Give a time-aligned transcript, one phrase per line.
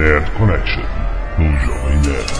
[0.00, 0.82] Nerd Connection,
[1.36, 2.32] no Jovem Nerd.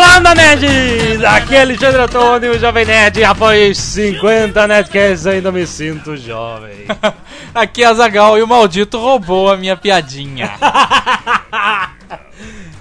[0.00, 1.24] Landa, nerds!
[1.24, 3.24] Aqui é Alexandre Antônio, o Jovem Nerd.
[3.24, 6.86] Após 50 Nerdcasts ainda me sinto jovem.
[7.54, 10.50] Aqui é a Zagal e o maldito roubou a minha piadinha.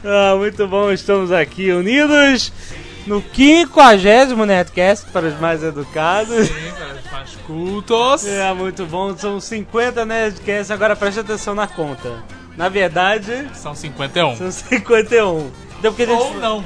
[0.03, 2.51] Ah, muito bom, estamos aqui unidos
[3.07, 6.47] no 50 Nerdcast para os mais educados.
[6.47, 8.25] Sim, para os mais cultos.
[8.25, 12.11] É, muito bom, são 50 Nerdcasts, agora preste atenção na conta.
[12.57, 14.35] Na verdade, São 51.
[14.35, 15.51] são 51.
[15.79, 16.21] Então, porque a gente...
[16.21, 16.63] Ou não.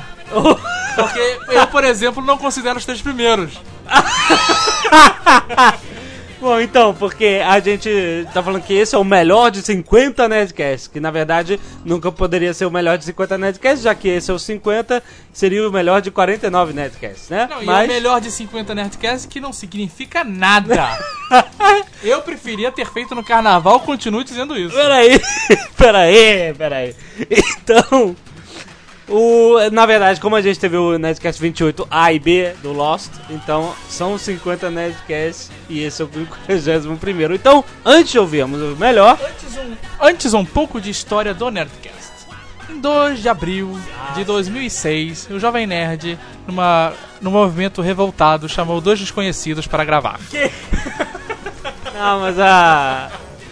[0.96, 3.60] Porque eu, por exemplo, não considero os três primeiros.
[6.40, 7.90] Bom, então, porque a gente
[8.32, 12.54] tá falando que esse é o melhor de 50 Nerdcasts, que na verdade nunca poderia
[12.54, 15.02] ser o melhor de 50 Nerdcasts, já que esse é o 50,
[15.34, 17.48] seria o melhor de 49 Nerdcasts, né?
[17.50, 20.98] Não, e é o melhor de 50 Nerdcasts que não significa nada.
[22.04, 24.76] Eu preferia ter feito no carnaval, continuo dizendo isso.
[24.76, 25.20] Peraí,
[25.76, 26.96] peraí, peraí.
[27.30, 28.16] Então,
[29.08, 33.74] o, na verdade, como a gente teve o Nerdcast 28A e B do Lost, então
[33.90, 37.34] são 50 Nerdcasts e esse é o 51.
[37.34, 41.98] Então, antes de ouvirmos o melhor, Antes um, antes um pouco de história do Nerdcast.
[42.70, 43.80] Em 2 de abril
[44.14, 50.20] de 2006, o Jovem Nerd, numa, num movimento revoltado, chamou dois desconhecidos para gravar.
[51.94, 53.10] Não, mas a.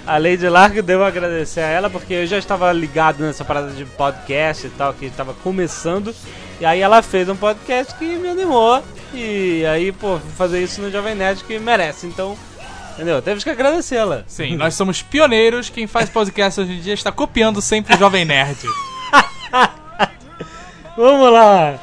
[0.07, 3.85] A Lady Lark devo agradecer a ela porque eu já estava ligado nessa parada de
[3.85, 6.13] podcast e tal, que estava começando.
[6.59, 8.83] E aí ela fez um podcast que me animou.
[9.13, 12.05] E aí, pô, fazer isso no Jovem Nerd que merece.
[12.05, 12.37] Então,
[12.93, 13.19] entendeu?
[13.19, 14.23] Temos que agradecê-la.
[14.27, 15.69] Sim, nós somos pioneiros.
[15.69, 18.59] Quem faz podcast hoje em dia está copiando sempre o Jovem Nerd.
[20.95, 21.79] Vamos lá!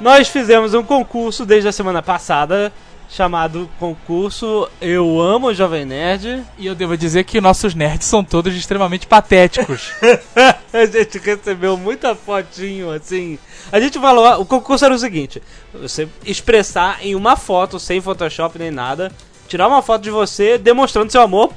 [0.00, 2.72] Nós fizemos um concurso desde a semana passada
[3.08, 6.44] chamado Concurso Eu Amo Jovem Nerd.
[6.58, 9.92] E eu devo dizer que nossos nerds são todos extremamente patéticos.
[10.72, 13.38] a gente recebeu muita fotinho assim.
[13.72, 15.42] A gente falou, o concurso era o seguinte:
[15.72, 19.10] você expressar em uma foto, sem Photoshop nem nada,
[19.48, 21.52] tirar uma foto de você demonstrando seu amor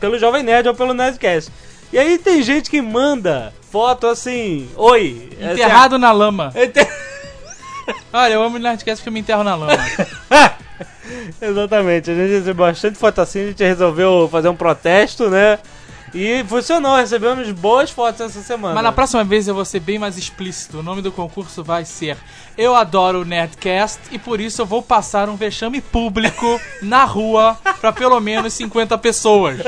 [0.00, 1.50] pelo Jovem Nerd ou pelo Nerdcast.
[1.92, 6.48] E aí tem gente que manda foto assim, oi, Enterrado na lama.
[6.48, 7.13] Assim, enter-
[8.12, 9.72] Olha, eu amo o Nerdcast porque eu me enterro na lama.
[11.40, 15.58] Exatamente, a gente recebeu bastante foto assim, a gente resolveu fazer um protesto, né?
[16.14, 18.74] E funcionou, recebemos boas fotos essa semana.
[18.74, 20.78] Mas na próxima vez eu vou ser bem mais explícito.
[20.78, 22.16] O nome do concurso vai ser
[22.56, 27.58] Eu Adoro o Nerdcast e por isso eu vou passar um vexame público na rua
[27.80, 29.58] pra pelo menos 50 pessoas.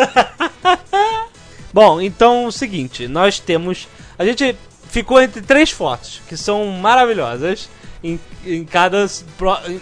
[1.75, 3.89] Bom, então é o seguinte, nós temos.
[4.17, 4.57] A gente
[4.89, 7.69] ficou entre três fotos que são maravilhosas
[8.03, 9.07] em, em cada.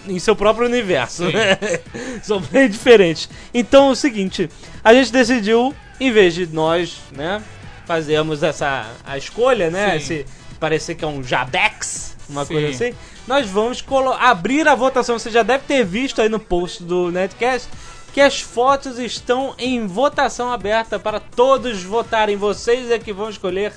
[0.06, 1.32] em seu próprio universo, Sim.
[1.32, 1.58] né?
[2.22, 3.28] são bem diferentes.
[3.52, 4.48] Então é o seguinte,
[4.82, 7.42] a gente decidiu, em vez de nós, né,
[7.86, 9.96] fazermos essa a escolha, né?
[9.96, 10.26] Esse
[10.58, 12.54] parecer que é um Jabex, uma Sim.
[12.54, 12.96] coisa assim.
[13.26, 13.84] Nós vamos
[14.20, 15.18] abrir a votação.
[15.18, 17.68] Você já deve ter visto aí no post do Netcast
[18.12, 22.36] que as fotos estão em votação aberta para todos votarem.
[22.36, 23.72] Vocês é que vão escolher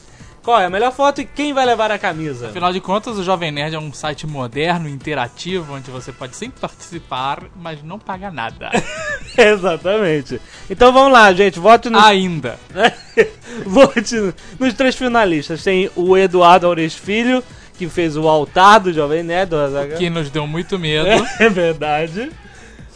[0.48, 2.48] qual é a melhor foto e quem vai levar a camisa.
[2.48, 6.62] Afinal de contas, o Jovem Nerd é um site moderno, interativo, onde você pode sempre
[6.62, 8.70] participar, mas não paga nada.
[9.38, 10.40] Exatamente.
[10.70, 11.60] Então vamos lá, gente.
[11.60, 12.58] Vote nos, Ainda.
[13.68, 15.62] vote nos três finalistas.
[15.62, 17.44] Tem o Eduardo Aures Filho,
[17.78, 19.52] que fez o altar do Jovem Nerd.
[19.98, 21.10] Que nos deu muito medo.
[21.42, 22.32] É verdade.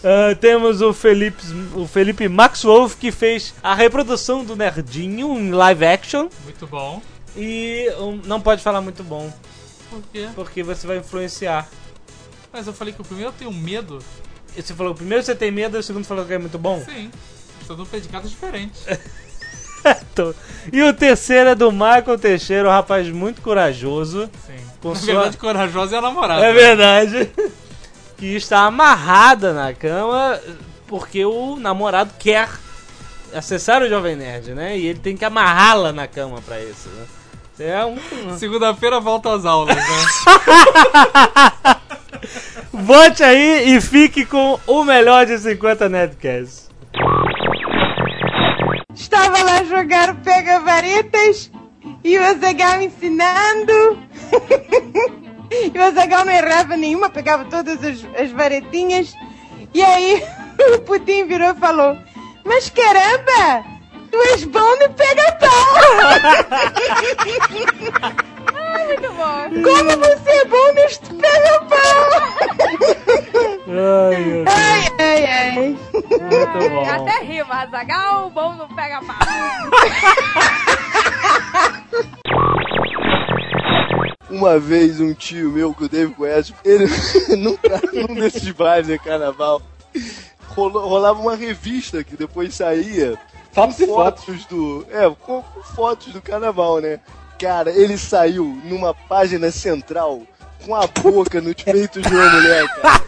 [0.01, 1.43] Ah, temos o Felipe,
[1.75, 6.29] o Felipe Max Wolf que fez a reprodução do Nerdinho em live action.
[6.45, 7.01] Muito bom.
[7.35, 9.31] E um, não pode falar muito bom,
[9.89, 10.27] Por quê?
[10.35, 11.67] porque você vai influenciar.
[12.51, 13.99] Mas eu falei que o primeiro eu tenho medo.
[14.55, 16.83] E você falou, primeiro você tem medo, e o segundo falou que é muito bom.
[16.83, 17.09] Sim.
[17.61, 18.83] Estou dando predicados diferentes.
[20.71, 24.29] E o terceiro é do Michael Teixeira, um rapaz muito corajoso.
[24.45, 24.53] Sim.
[24.79, 26.45] Com Na sua- verdade, corajosa é a namorada.
[26.45, 27.31] É verdade.
[28.17, 30.39] Que está amarrada na cama
[30.85, 32.47] porque o namorado quer
[33.33, 34.77] acessar o Jovem Nerd, né?
[34.77, 37.05] E ele tem que amarrá-la na cama pra isso, né?
[37.63, 37.95] É um...
[38.37, 39.83] Segunda-feira volta às aulas, né?
[42.73, 46.71] Vote aí e fique com o melhor de 50 Nerdcasts.
[48.95, 51.51] Estava lá a jogar o pega-varetas
[52.03, 53.99] e o Azagal ensinando.
[55.51, 59.13] e o Azagal não errava nenhuma, pegava todas as, as varetinhas.
[59.73, 60.23] E aí
[60.75, 61.97] o Pudim virou e falou:
[62.43, 63.63] Mas caramba,
[64.11, 65.49] tu és bom no pega-pau!
[69.49, 71.79] Como você é bom neste pega-pau!
[73.67, 74.47] Ai, meu Deus.
[74.47, 75.51] Ai, ai, ai.
[75.57, 76.89] Muito bom.
[76.89, 79.15] Até rima, Zagal, bom não pega pau.
[84.29, 86.85] Uma vez um tio meu que o David conhece, ele
[87.37, 89.61] nunca, num desses bailes de carnaval,
[90.55, 93.17] rolava uma revista que depois saía
[93.51, 94.23] Fotos com fotos.
[94.23, 94.85] fotos do.
[94.89, 96.99] É, com, com fotos do carnaval, né?
[97.39, 100.21] Cara, ele saiu numa página central
[100.65, 103.01] com a boca no peito de uma mulher, cara.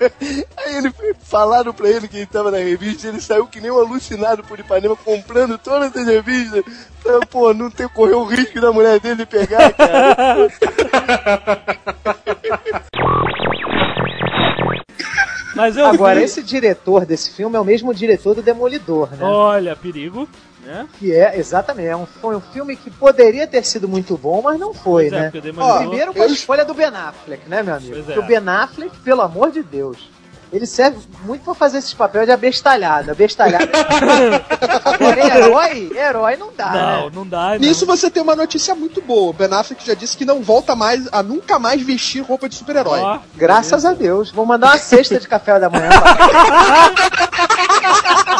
[0.56, 0.90] Aí ele
[1.22, 4.58] falaram pra ele que ele tava na revista, ele saiu que nem um alucinado por
[4.58, 6.64] Ipanema comprando todas as revistas
[7.02, 10.48] pra, pô, não ter correu o risco da mulher dele pegar, cara.
[15.54, 19.24] Mas eu Agora, vi- esse diretor desse filme é o mesmo diretor do Demolidor, né?
[19.24, 20.28] Olha, perigo,
[20.64, 20.86] né?
[20.98, 24.58] Que é, exatamente, é um, foi um filme que poderia ter sido muito bom, mas
[24.60, 25.32] não foi, Pois é, né?
[25.34, 27.94] o Demolidor- Primeiro com a escolha do Ben Affleck, né, meu amigo?
[27.94, 28.18] Pois é.
[28.18, 30.09] O Ben Affleck, pelo amor de Deus,
[30.52, 33.10] ele serve muito pra fazer esses papéis de abestalhado.
[33.10, 33.68] Abestalhado.
[34.84, 37.10] Agora, herói, herói não dá, Não, né?
[37.14, 37.50] não dá.
[37.50, 37.58] não.
[37.58, 39.30] Nisso você tem uma notícia muito boa.
[39.30, 42.54] O Ben Affleck já disse que não volta mais a nunca mais vestir roupa de
[42.54, 43.00] super-herói.
[43.00, 44.30] Ó, Graças a Deus.
[44.30, 46.16] Vou mandar uma cesta de café da manhã pra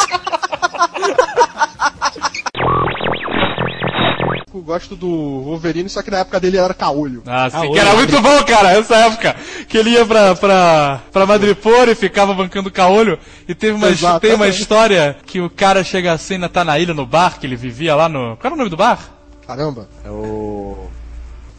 [4.71, 5.07] gosto do
[5.43, 7.21] Wolverine, só que na época dele era caolho.
[7.25, 9.35] Ah, sim, Ah, que era muito bom, cara, essa época.
[9.67, 13.19] Que ele ia pra, pra, pra Madripoor e ficava bancando caolho.
[13.47, 16.93] E teve uma, tem uma história que o cara chega assim, na- tá na ilha,
[16.93, 18.37] no bar, que ele vivia lá no...
[18.37, 18.99] Qual era o nome do bar?
[19.45, 19.89] Caramba.
[20.05, 20.87] É o.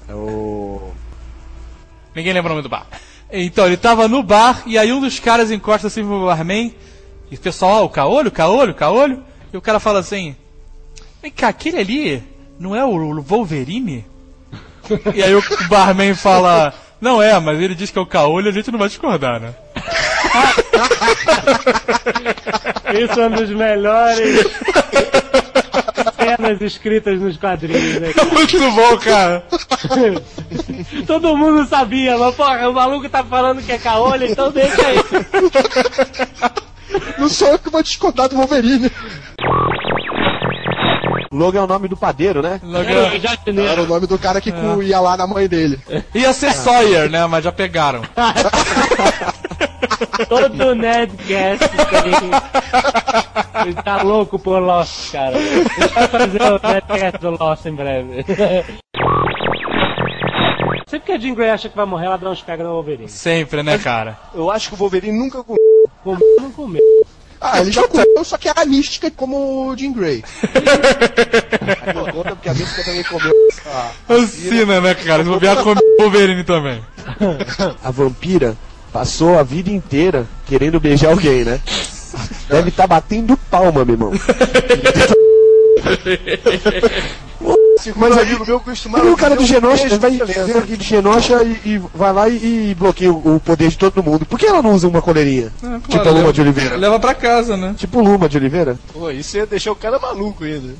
[0.08, 0.90] É o.
[2.14, 2.86] Ninguém lembra o nome do bar.
[3.30, 6.74] Então, ele tava no bar e aí um dos caras encosta assim pro barman.
[7.30, 9.22] E o pessoal, ó, o caolho, caolho, caolho.
[9.52, 10.36] E o cara fala assim:
[11.22, 12.22] Vem cá, aquele ali
[12.62, 14.06] não é o Wolverine?
[15.12, 18.52] e aí o barman fala: Não é, mas ele diz que é o caolho a
[18.52, 19.52] gente não vai discordar, né?
[23.02, 24.46] Isso é um dos melhores
[26.16, 28.12] cenas escritas nos quadrinhos, né?
[28.32, 29.44] Muito bom, cara.
[31.04, 34.98] Todo mundo sabia, mas porra, o maluco tá falando que é caolho, então deixa aí.
[37.18, 38.88] Não sou eu que vou discordar do Wolverine.
[41.32, 42.60] Logan é o nome do padeiro, né?
[43.14, 43.70] É, jardineiro.
[43.70, 45.80] Era o nome do cara que cu- ia lá na mãe dele.
[46.14, 47.26] Ia ser Sawyer, né?
[47.26, 48.02] Mas já pegaram.
[50.28, 53.62] Todo Nerdcast tem.
[53.66, 55.36] Ele tá louco por Lost, cara.
[55.38, 55.64] Ele
[55.94, 58.24] vai fazer o Nerdcast do Lost em breve.
[60.88, 63.08] Sempre que a Jean Grey acha que vai morrer, ela dá uns pega no Wolverine.
[63.08, 64.18] Sempre, né, cara?
[64.34, 65.58] Eu acho que o Wolverine nunca comeu.
[66.04, 66.82] Comeu não comeu?
[67.44, 70.22] Ah, ele já comeu, só que era mística como o Jean Grey.
[72.12, 73.32] conta porque a mística também comeu.
[74.08, 75.24] Ancina, né, cara?
[75.24, 76.80] Se bobear com o Wolverine também.
[77.82, 78.56] A vampira
[78.92, 81.60] passou a vida inteira querendo beijar alguém, né?
[82.48, 84.12] Deve estar batendo palma, meu irmão.
[87.96, 89.02] Mas meu.
[89.02, 90.20] Aí o cara do Genosha vai
[90.58, 94.02] aqui de Genosha e, e vai lá e, e bloqueia o, o poder de todo
[94.02, 94.24] mundo.
[94.26, 95.52] Por que ela não usa uma coleirinha?
[95.88, 96.76] tipo a Luma de Oliveira.
[96.76, 97.74] Leva pra casa, né?
[97.76, 98.78] Tipo Luma de Oliveira?
[98.92, 100.74] Pô, isso ia deixar o cara maluco ainda.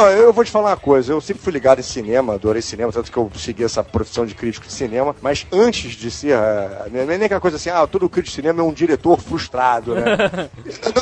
[0.00, 2.90] Não, eu vou te falar uma coisa, eu sempre fui ligado em cinema, adorei cinema,
[2.90, 6.88] tanto que eu segui essa profissão de crítico de cinema, mas antes de ser, eh,
[6.90, 9.94] não é nem aquela coisa assim, ah, todo crítico de cinema é um diretor frustrado,
[9.94, 10.48] né?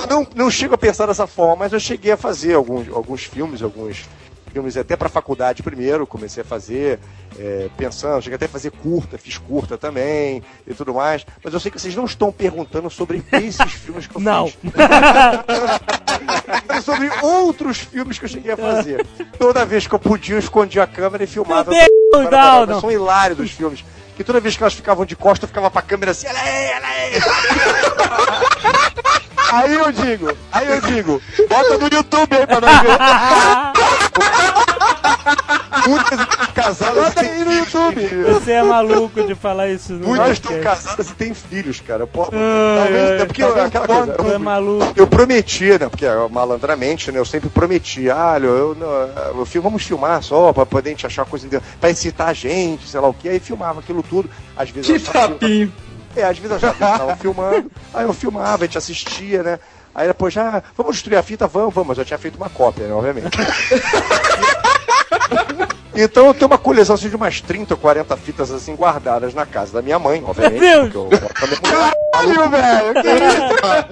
[0.09, 3.23] Não, não, não chego a pensar dessa forma, mas eu cheguei a fazer alguns, alguns
[3.23, 4.05] filmes, alguns
[4.53, 6.99] filmes até pra faculdade primeiro, comecei a fazer,
[7.39, 11.61] eh, pensando, cheguei até a fazer curta, fiz curta também e tudo mais, mas eu
[11.61, 14.47] sei que vocês não estão perguntando sobre esses filmes que eu Não.
[14.49, 14.59] fiz.
[16.67, 19.07] Mas sobre outros filmes que eu cheguei a fazer.
[19.39, 21.71] Toda vez que eu podia, eu escondia a câmera e filmava.
[21.71, 22.81] Meu Deus, Para, não, para, não.
[22.81, 23.85] São hilários dos filmes.
[24.17, 26.65] Que toda vez que elas ficavam de costa, eu ficava pra câmera assim, ela aí,
[26.67, 27.13] ela aí.
[29.51, 32.99] Aí eu digo, aí eu digo, bota no YouTube aí pra nós ver.
[35.89, 36.25] Muitas
[36.55, 38.07] casadas Bota aí no YouTube.
[38.33, 42.07] Você é maluco de falar isso no Muitas estão casadas e têm filhos, cara.
[42.07, 44.13] Pô, Ai, talvez, ai, é porque tá aquela coisa.
[44.13, 44.93] Tu é maluco.
[44.97, 45.89] Eu prometia, né?
[45.89, 47.19] Porque é, malandramente, né?
[47.19, 51.25] Eu sempre prometia, ah, eu, eu, eu, vamos filmar só pra poder a gente achar
[51.25, 53.29] coisa de, pra incitar a gente, sei lá o que.
[53.29, 54.29] Aí filmava aquilo tudo.
[54.57, 55.71] Às vezes eu achava que-
[56.21, 57.71] É, às vezes eu estavam filmando.
[57.95, 59.59] Aí eu filmava, a gente assistia, né?
[59.95, 61.47] Aí depois, ah, vamos destruir a fita?
[61.47, 61.97] Vamos, vamos.
[61.99, 62.93] Eu tinha feito uma cópia, né?
[62.95, 63.37] Obviamente.
[66.01, 69.45] Então eu tenho uma coleção assim, de umas 30 ou 40 fitas assim guardadas na
[69.45, 70.61] casa da minha mãe, obviamente.
[70.61, 71.21] Meu porque eu.
[71.61, 72.95] Caralho, velho!
[73.03, 73.89] Que isso, cara?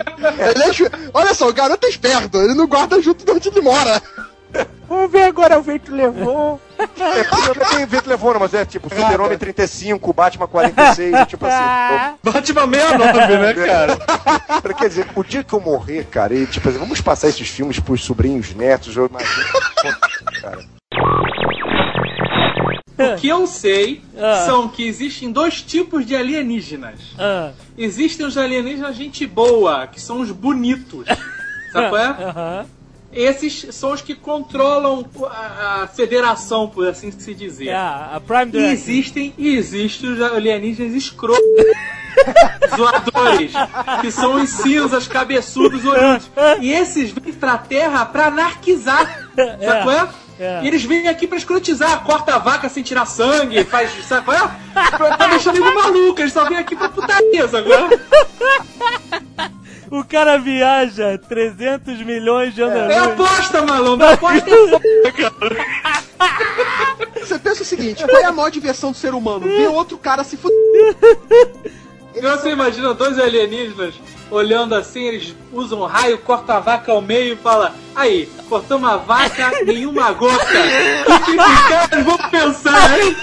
[0.69, 3.61] É ju- Olha só, o garoto é esperto, ele não guarda junto de onde ele
[3.61, 4.01] mora.
[4.89, 6.61] Vamos ver agora o vento levou.
[6.79, 6.85] É,
[7.59, 12.17] não tem vento levando, mas é tipo Super-Homem 35, Batman 46, é tipo assim.
[12.23, 13.97] Batman 69, né, cara?
[13.97, 17.49] Cara, Quer dizer, o dia que eu morrer, cara, e tipo assim, vamos passar esses
[17.49, 19.47] filmes pros sobrinhos, netos, eu imagino.
[20.41, 20.65] Cara.
[22.99, 24.45] O que eu sei Ah.
[24.47, 26.99] são que existem dois tipos de alienígenas.
[27.19, 31.07] Ah, Existem os alienígenas gente boa, que são os bonitos.
[31.73, 32.07] Sabe qual é?
[32.25, 32.67] aham.
[33.13, 37.69] Esses são os que controlam a, a federação, por assim se dizer.
[37.69, 41.43] É, a Prime E existem, e existem os alienígenas escrotos.
[42.77, 43.53] Zoadores,
[44.01, 46.29] que são os cinzas, cabeçudos, olhudos.
[46.61, 49.29] E esses vêm pra terra pra anarquizar.
[49.37, 50.09] Sabe qual é?
[50.39, 50.61] É.
[50.65, 53.91] E eles vêm aqui pra escrotizar, corta a vaca sem tirar sangue, faz.
[54.07, 54.51] Sabe qual é?
[55.17, 57.47] Pra deixar nego maluco, eles só vêm aqui pra putaria, é?
[59.91, 62.93] O cara viaja 300 milhões de anos.
[62.93, 64.51] É aposta, malandro, aposta
[65.05, 65.57] é cara.
[67.21, 69.41] Você pensa o seguinte, qual é a maior diversão do ser humano?
[69.41, 70.97] Ver outro cara se fuder.
[72.15, 73.95] Então você imagina dois alienígenas
[74.31, 78.89] olhando assim, eles usam um raio, cortam a vaca ao meio e fala aí, cortamos
[78.89, 80.43] a vaca, nenhuma gota.
[80.43, 83.17] O que esses caras vão pensar, hein?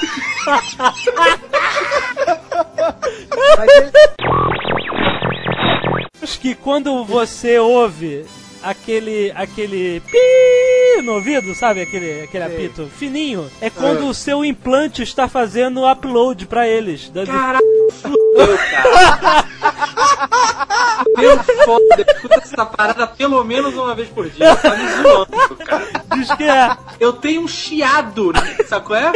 [6.23, 8.25] Acho que quando você ouve
[8.63, 11.81] aquele aquele pi no ouvido, sabe?
[11.81, 17.11] Aquele, aquele apito fininho, é quando o seu implante está fazendo o upload pra eles.
[17.25, 19.45] Caralho, fudeu, cara.
[21.17, 24.55] Meu foda, escuta essa parada pelo menos uma vez por dia.
[24.55, 25.87] Tá me zoando, cara.
[26.15, 26.77] Diz que é.
[27.01, 28.31] Eu tenho um chiado,
[28.69, 29.11] sabe qual é?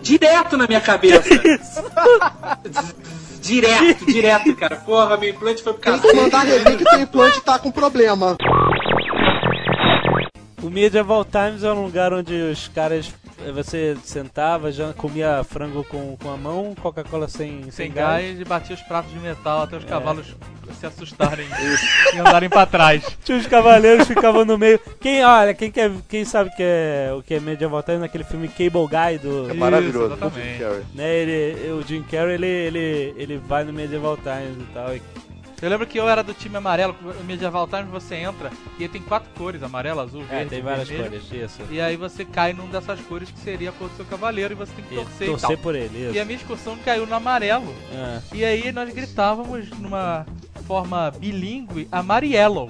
[0.00, 1.28] Direto na minha cabeça.
[3.46, 4.76] Direto, direto, cara.
[4.76, 6.14] Porra, meu implante foi pro Tem cacete.
[6.14, 8.36] que mandar rever que teu implante tá com problema.
[10.62, 13.12] O Medieval Times é um lugar onde os caras.
[13.54, 18.24] Você sentava, já comia frango com, com a mão, Coca-Cola sem, sem, Sem gás.
[18.24, 20.34] gás e batia os pratos de metal até os cavalos
[20.80, 21.46] se assustarem
[22.14, 23.04] e andarem pra trás.
[23.24, 24.80] Tinha os cavaleiros ficavam no meio.
[25.00, 28.48] Quem, olha, quem, quer, quem sabe que é, o que é Medieval Times naquele filme
[28.48, 29.50] Cable Guy do.
[29.50, 30.14] É maravilhoso.
[30.14, 30.52] Isso, exatamente.
[30.52, 30.82] Jim Carrey.
[30.94, 34.96] né, ele, o Jim Carrey ele, ele, ele vai no Medieval Times e tal.
[34.96, 35.02] e-
[35.62, 38.88] Eu lembro que eu era do time amarelo, o Medieval Times você entra e aí
[38.90, 41.10] tem quatro cores, amarelo, azul, É, verde, tem várias vermelho.
[41.22, 41.62] cores, isso.
[41.70, 44.54] E aí você cai num dessas cores que seria a cor do seu cavaleiro e
[44.56, 45.58] você tem que E torcer, e torcer tal.
[45.58, 46.14] por ele, isso.
[46.14, 47.74] E a minha excursão caiu no amarelo.
[47.94, 48.20] Ah.
[48.34, 50.26] E aí nós gritávamos numa
[50.66, 52.68] forma bilíngue Amariello.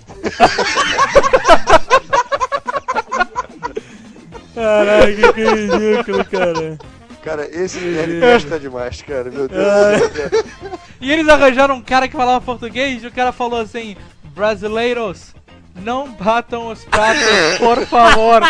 [4.54, 6.78] Caraca, que ridículo, cara.
[7.26, 9.28] Cara, esse Nerdcast tá demais, cara.
[9.32, 10.30] Meu Deus do céu.
[11.00, 15.34] E eles arranjaram um cara que falava português e o cara falou assim: Brasileiros,
[15.74, 17.24] não batam os pratos,
[17.58, 18.42] por favor.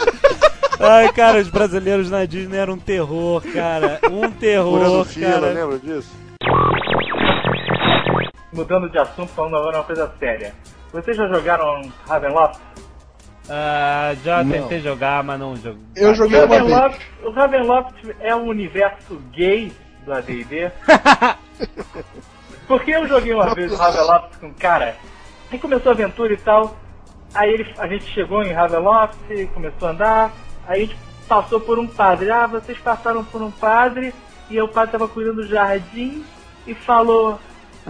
[0.80, 4.00] Ai, cara, os brasileiros na Disney eram um terror, cara.
[4.10, 5.52] Um terror, fila, cara.
[5.52, 6.08] lembra disso?
[8.50, 10.54] Mudando de assunto, falando agora uma coisa séria.
[10.90, 12.58] Vocês já jogaram Ravenloft?
[13.52, 14.52] Ah, já Não.
[14.52, 15.82] tentei jogar, mas não joguei.
[15.96, 16.62] Eu joguei uma vez.
[16.62, 19.72] Ravenloft, o Ravenloft é um universo gay
[20.04, 20.70] do AD&D.
[22.68, 24.94] Porque eu joguei uma vez o Ravenloft com um cara,
[25.50, 26.76] aí começou a aventura e tal,
[27.34, 29.16] aí ele, a gente chegou em Ravenloft,
[29.52, 30.32] começou a andar,
[30.68, 30.96] aí a gente
[31.28, 32.30] passou por um padre.
[32.30, 34.14] Ah, vocês passaram por um padre,
[34.48, 36.24] e o padre tava cuidando do jardim
[36.66, 37.40] e falou...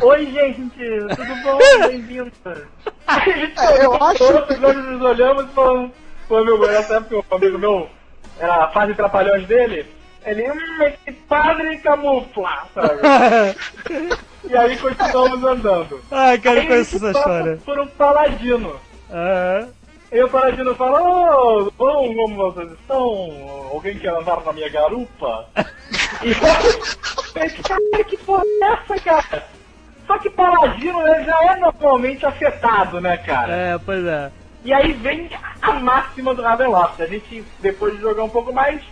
[0.00, 0.70] Oi, gente,
[1.16, 1.58] tudo bom?
[1.88, 2.32] Bem-vindo.
[2.46, 5.90] É, eu acho todos nós nos olhamos e falamos,
[6.28, 7.88] pô, meu, nessa época um amigo meu,
[8.38, 9.86] era a fase trapalhões dele,
[10.24, 13.00] ele, hum, esse padre camufla, sabe?
[14.48, 16.00] e aí continuamos andando.
[16.10, 17.58] Ai, cara, eu conheço essa história.
[17.64, 18.80] por um paladino.
[19.10, 19.66] Ah,
[20.12, 23.68] E o paladino fala, ô, bom, como vocês estão?
[23.72, 25.46] Alguém quer andar na minha garupa?
[26.22, 26.38] e eu
[27.64, 29.59] cara, que porra é essa, cara?
[30.10, 33.52] Só que paladino ele já é normalmente afetado, né, cara?
[33.52, 34.32] é, pois é.
[34.64, 35.30] E aí vem
[35.62, 37.00] a máxima do Ravenloft.
[37.00, 38.82] A gente, depois de jogar um pouco mais,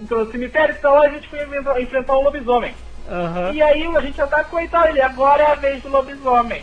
[0.00, 1.40] entrou no cemitério, então a gente foi
[1.82, 2.72] enfrentar- um lobisomem.
[3.10, 6.62] Aham, E aí a gente atacou e tal, ele, agora é a vez do lobisomem.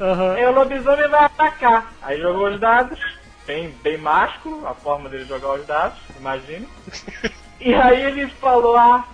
[0.00, 0.34] aham.
[0.34, 1.92] Aí o lobisomem vai atacar.
[2.02, 2.98] Aí jogou os dados,
[3.46, 6.66] bem, bem másculo, a forma dele jogar os dados, imagine.
[7.60, 9.04] E aí ele falou, ah,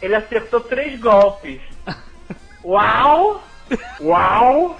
[0.00, 1.60] ele acertou três golpes.
[2.64, 3.42] Uau!
[4.00, 4.76] Uau!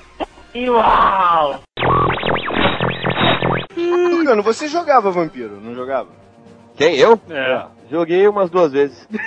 [0.55, 1.61] E uau!
[3.75, 6.09] Tucano, você jogava vampiro, não jogava?
[6.77, 7.21] Quem, eu?
[7.29, 7.65] É.
[7.91, 9.09] Joguei umas duas vezes.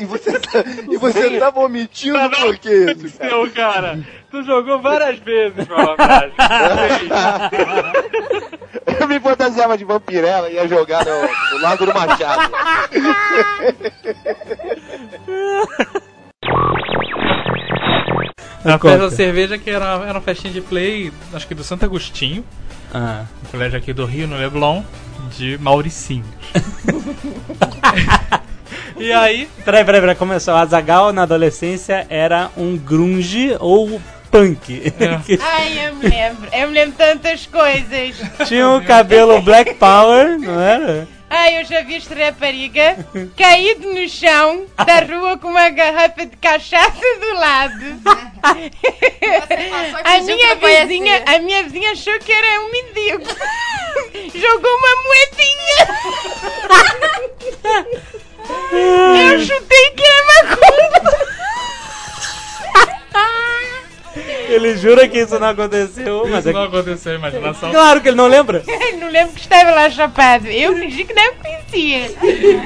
[0.00, 3.30] E você tá, e você tá omitindo por quê isso, cara?
[3.30, 3.98] Seu cara,
[4.30, 6.32] tu jogou várias vezes, malandragem.
[9.00, 12.52] Eu me fantasiava de vampirela e ia jogar no, no Lago do Machado.
[18.72, 18.94] Na Conta.
[18.94, 22.44] festa da cerveja, que era, era uma festinha de play, acho que do Santo Agostinho,
[22.92, 23.24] Ah.
[23.46, 24.82] um colégio aqui do Rio, no Leblon,
[25.36, 26.26] de Mauricinhos.
[28.96, 30.14] e aí, Peraí, peraí, peraí.
[30.16, 30.54] Começou.
[30.54, 34.92] A Zagal na adolescência era um grunge ou punk.
[35.40, 36.48] Ai, eu me lembro.
[36.52, 38.16] Eu me lembro tantas coisas.
[38.46, 41.06] Tinha o cabelo Black Power, não era?
[41.30, 42.96] Ai, eu já vi esta rapariga
[43.36, 48.00] caído no chão da rua com uma garrafa de cachaça do lado.
[50.04, 53.24] A minha vizinha, a minha vizinha achou que era um mendigo.
[54.38, 55.88] Jogou uma moedinha.
[59.30, 61.27] Eu chutei que era macumba.
[64.48, 67.70] Ele jura que isso não aconteceu, mas isso é não aconteceu, imaginação.
[67.70, 68.62] Claro que ele não lembra.
[68.98, 70.46] Não lembro que estava lá chapado.
[70.48, 72.10] Eu fingi que não conhecia.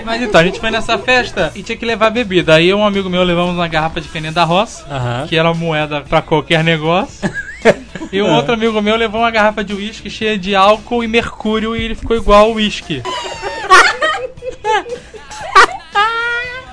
[0.05, 2.55] Mas então, a gente foi nessa festa e tinha que levar bebida.
[2.55, 5.27] Aí um amigo meu levamos uma garrafa de caneta da roça, Aham.
[5.29, 7.29] que era moeda pra qualquer negócio.
[8.11, 8.37] E um Ah.
[8.39, 11.95] outro amigo meu levou uma garrafa de uísque cheia de álcool e mercúrio e ele
[11.95, 13.01] ficou igual o uísque.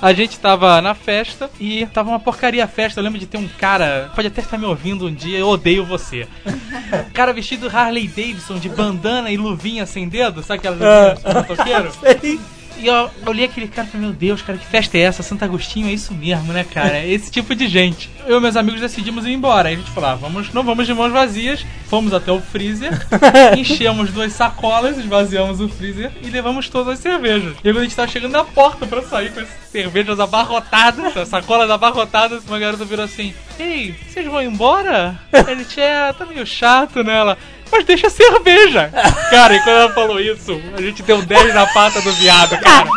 [0.02, 3.00] A gente tava na festa e tava uma porcaria a festa.
[3.00, 5.86] Eu lembro de ter um cara, pode até estar me ouvindo um dia, eu odeio
[5.86, 6.28] você.
[6.46, 11.34] Um cara vestido Harley Davidson, de bandana e luvinha sem dedo, sabe aquela luvinha de
[11.34, 12.50] motoqueiro?
[12.80, 15.22] E eu, olhei aquele cara e falei, meu Deus, cara, que festa é essa?
[15.22, 16.98] Santo Agostinho é isso mesmo, né, cara?
[16.98, 18.10] É esse tipo de gente.
[18.26, 19.68] Eu e meus amigos decidimos ir embora.
[19.68, 21.66] Aí a gente falou, ah, vamos, não vamos de mãos vazias.
[21.88, 22.92] Fomos até o freezer,
[23.58, 27.56] enchemos duas sacolas, esvaziamos o freezer e levamos todas as cervejas.
[27.58, 31.28] E quando a gente tava chegando na porta pra sair com as cervejas abarrotadas, as
[31.28, 35.20] sacolas abarrotadas, uma garota virou assim, Ei, vocês vão embora?
[35.48, 37.38] Ele tinha, tá meio chato nela.
[37.72, 38.92] Mas deixa a cerveja.
[39.30, 42.88] Cara, e quando ela falou isso, a gente deu 10 na pata do viado, cara.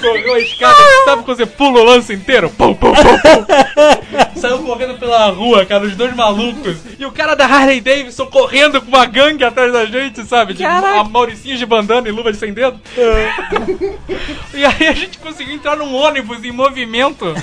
[0.00, 2.50] Correu a escada, sabe quando você pula o lance inteiro?
[2.50, 4.40] Pum, pum, pum, pum.
[4.40, 6.76] Saiu correndo pela rua, cara, os dois malucos.
[6.98, 10.54] E o cara da Harley Davidson correndo com uma gangue atrás da gente, sabe?
[10.54, 12.80] De a Mauricinhos de bandana e luva de sem dedo.
[14.54, 17.34] e aí a gente conseguiu entrar num ônibus em movimento.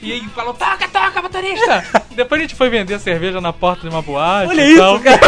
[0.00, 1.84] E aí falou, toca, toca, motorista!
[2.12, 5.00] Depois a gente foi vender cerveja na porta de uma boate Olha isso, tal.
[5.00, 5.20] cara.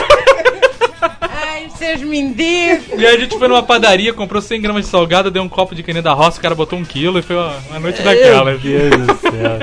[1.21, 2.89] Ai, seus mendigos.
[2.97, 5.75] E aí a gente foi numa padaria, comprou 100 gramas de salgado, deu um copo
[5.75, 8.45] de caneta da roça, o cara botou um quilo e foi uma, uma noite daquela.
[8.45, 9.59] Meu Deus do céu.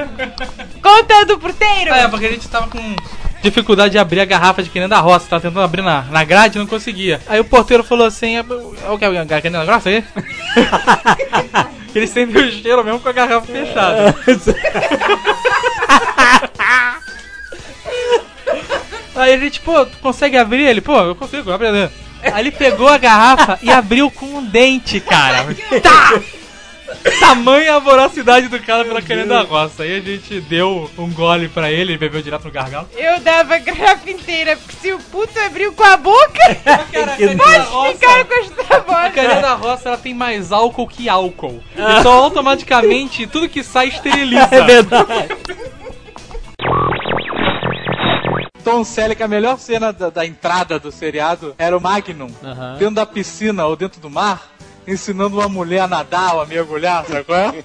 [0.82, 1.94] Conta do porteiro.
[1.94, 2.96] É, porque a gente tava com
[3.42, 6.58] dificuldade de abrir a garrafa de caneta da roça, tava tentando abrir na, na grade
[6.58, 7.22] e não conseguia.
[7.28, 10.04] Aí o porteiro falou assim, é o que é a caneta grossa aí?
[11.96, 14.16] Ele sempre o cheiro mesmo com a garrafa fechada.
[19.18, 20.64] Aí a gente, pô, tu consegue abrir?
[20.64, 21.90] Ele, pô, eu consigo, abre ali.
[22.24, 25.46] Aí ele pegou a garrafa e abriu com um dente, cara.
[25.82, 26.22] Tá!
[27.20, 29.84] Tamanha a voracidade do cara pela caneta da roça.
[29.84, 32.88] Aí a gente deu um gole pra ele, ele bebeu direto no gargalo.
[32.96, 36.86] Eu dava a garrafa inteira, porque se o puto abriu com a boca, Cara,
[37.18, 41.62] pode ficar com esta A caneta da roça ela tem mais álcool que álcool.
[41.76, 44.48] Então automaticamente tudo que sai esteriliza.
[44.52, 45.08] É verdade.
[48.68, 52.76] Tom Selleck, a melhor cena da, da entrada do seriado era o Magnum, Aham.
[52.78, 54.52] dentro da piscina ou dentro do mar,
[54.86, 57.64] ensinando uma mulher a nadar ou a mergulhar, sabe qual é?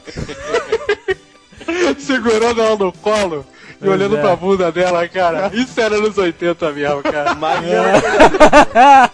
[1.98, 4.20] Segurando ela no colo e Pois olhando é.
[4.20, 5.50] pra bunda dela, cara.
[5.52, 7.32] Isso era nos 80 mesmo, cara.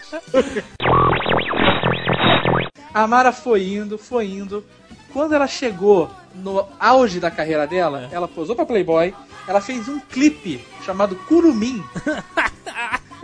[2.93, 4.63] A Mara foi indo, foi indo.
[5.11, 9.15] Quando ela chegou no auge da carreira dela, ela posou pra Playboy,
[9.49, 11.83] ela fez um clipe chamado Curumim.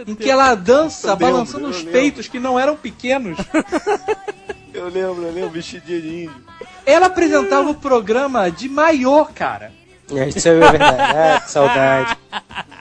[0.06, 1.92] em que ela dança Eu lembro, balançando os lembro.
[1.92, 3.37] peitos que não eram pequenos.
[4.74, 6.34] Eu lembro, eu lembro, vestidinho de índio.
[6.84, 9.70] Ela apresentava o programa de maiô, cara.
[10.12, 10.96] É, Isso é verdade.
[11.00, 12.16] Ah, que saudade.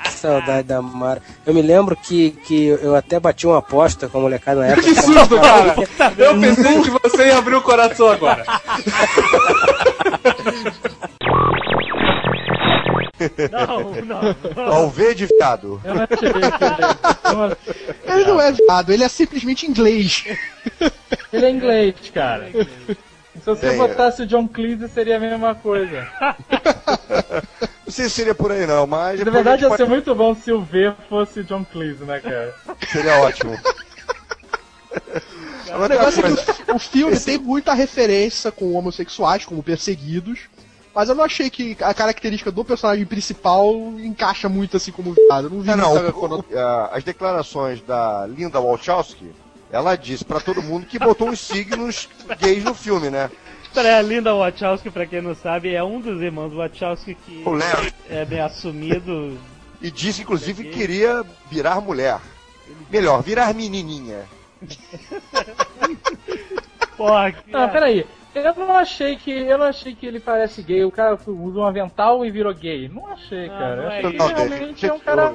[0.04, 1.22] Que saudade da Mara.
[1.46, 4.88] Eu me lembro que, que eu até bati uma aposta com a molecada na época.
[4.88, 5.76] Que susto, cara!
[6.18, 8.44] Eu pensei que você ia abrir o coração agora.
[13.52, 13.92] Não,
[14.56, 14.74] não.
[14.74, 15.82] Ao ver de viado.
[18.06, 20.24] Ele não é viado, ele é simplesmente inglês.
[21.32, 22.50] Ele é inglês, cara.
[22.52, 26.08] Se você Bem, botasse o John Cleese, seria a mesma coisa.
[27.86, 29.20] Não sei se seria por aí não, mas.
[29.20, 32.54] Na verdade, ia gente ser muito bom se o V fosse John Cleese, né, cara?
[32.66, 33.58] pode- Seria ótimo.
[35.76, 40.42] O negócio é que o, o filme tem muita referência com homossexuais, como perseguidos.
[40.94, 45.46] Mas eu não achei que a característica do personagem principal encaixa muito assim como viado.
[45.46, 49.32] Eu Não vi Não, não, muita o- conota- o- a- as declarações da Linda Wachowski,
[49.72, 52.08] ela disse pra todo mundo que botou os signos
[52.40, 53.32] gays no filme, né?
[53.74, 57.54] Peraí, a Linda Wachowski, pra quem não sabe, é um dos irmãos Wachowski que O
[57.54, 57.92] Léo.
[58.08, 59.36] é bem assumido.
[59.82, 62.20] E disse, inclusive, que queria virar mulher.
[62.92, 64.26] Melhor, virar menininha.
[66.96, 68.06] Porra, Ah, peraí.
[68.36, 69.32] Eu não achei que.
[69.32, 70.84] Eu não achei que ele parece gay.
[70.84, 72.90] O cara usa um avental e virou gay.
[72.90, 73.82] Não achei, cara.
[73.84, 75.34] Eu achei que Não, realmente é um cara.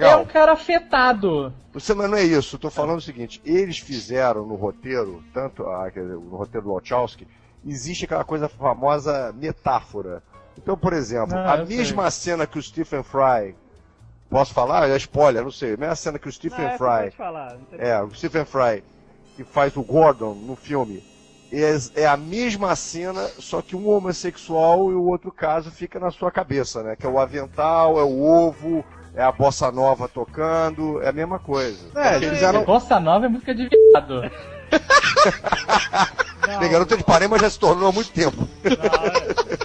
[0.00, 1.52] É um cara afetado.
[1.72, 5.64] Você, mas não é isso, eu tô falando o seguinte, eles fizeram no roteiro, tanto
[5.64, 7.26] ah, quer dizer, no roteiro do Wachowski,
[7.64, 10.22] existe aquela coisa famosa metáfora.
[10.56, 11.76] Então, por exemplo, Ah, a eu sei.
[11.76, 13.54] mesma cena que o Stephen Fry.
[14.28, 14.88] Posso falar?
[14.88, 15.74] É spoiler, não sei.
[15.74, 17.10] A mesma cena que o Stephen Ah, essa Fry.
[17.12, 18.82] falar, não É, o Stephen Fry,
[19.36, 21.02] que faz o Gordon no filme.
[21.50, 26.10] É, é a mesma cena, só que um homossexual e o outro caso fica na
[26.10, 26.94] sua cabeça, né?
[26.94, 28.84] Que é o avental, é o ovo,
[29.14, 31.78] é a bossa nova tocando, é a mesma coisa.
[31.96, 34.30] É, eles fizeram- Bossa Nova é música de viado.
[36.58, 38.46] Minha garota de Parema já se tornou há muito tempo.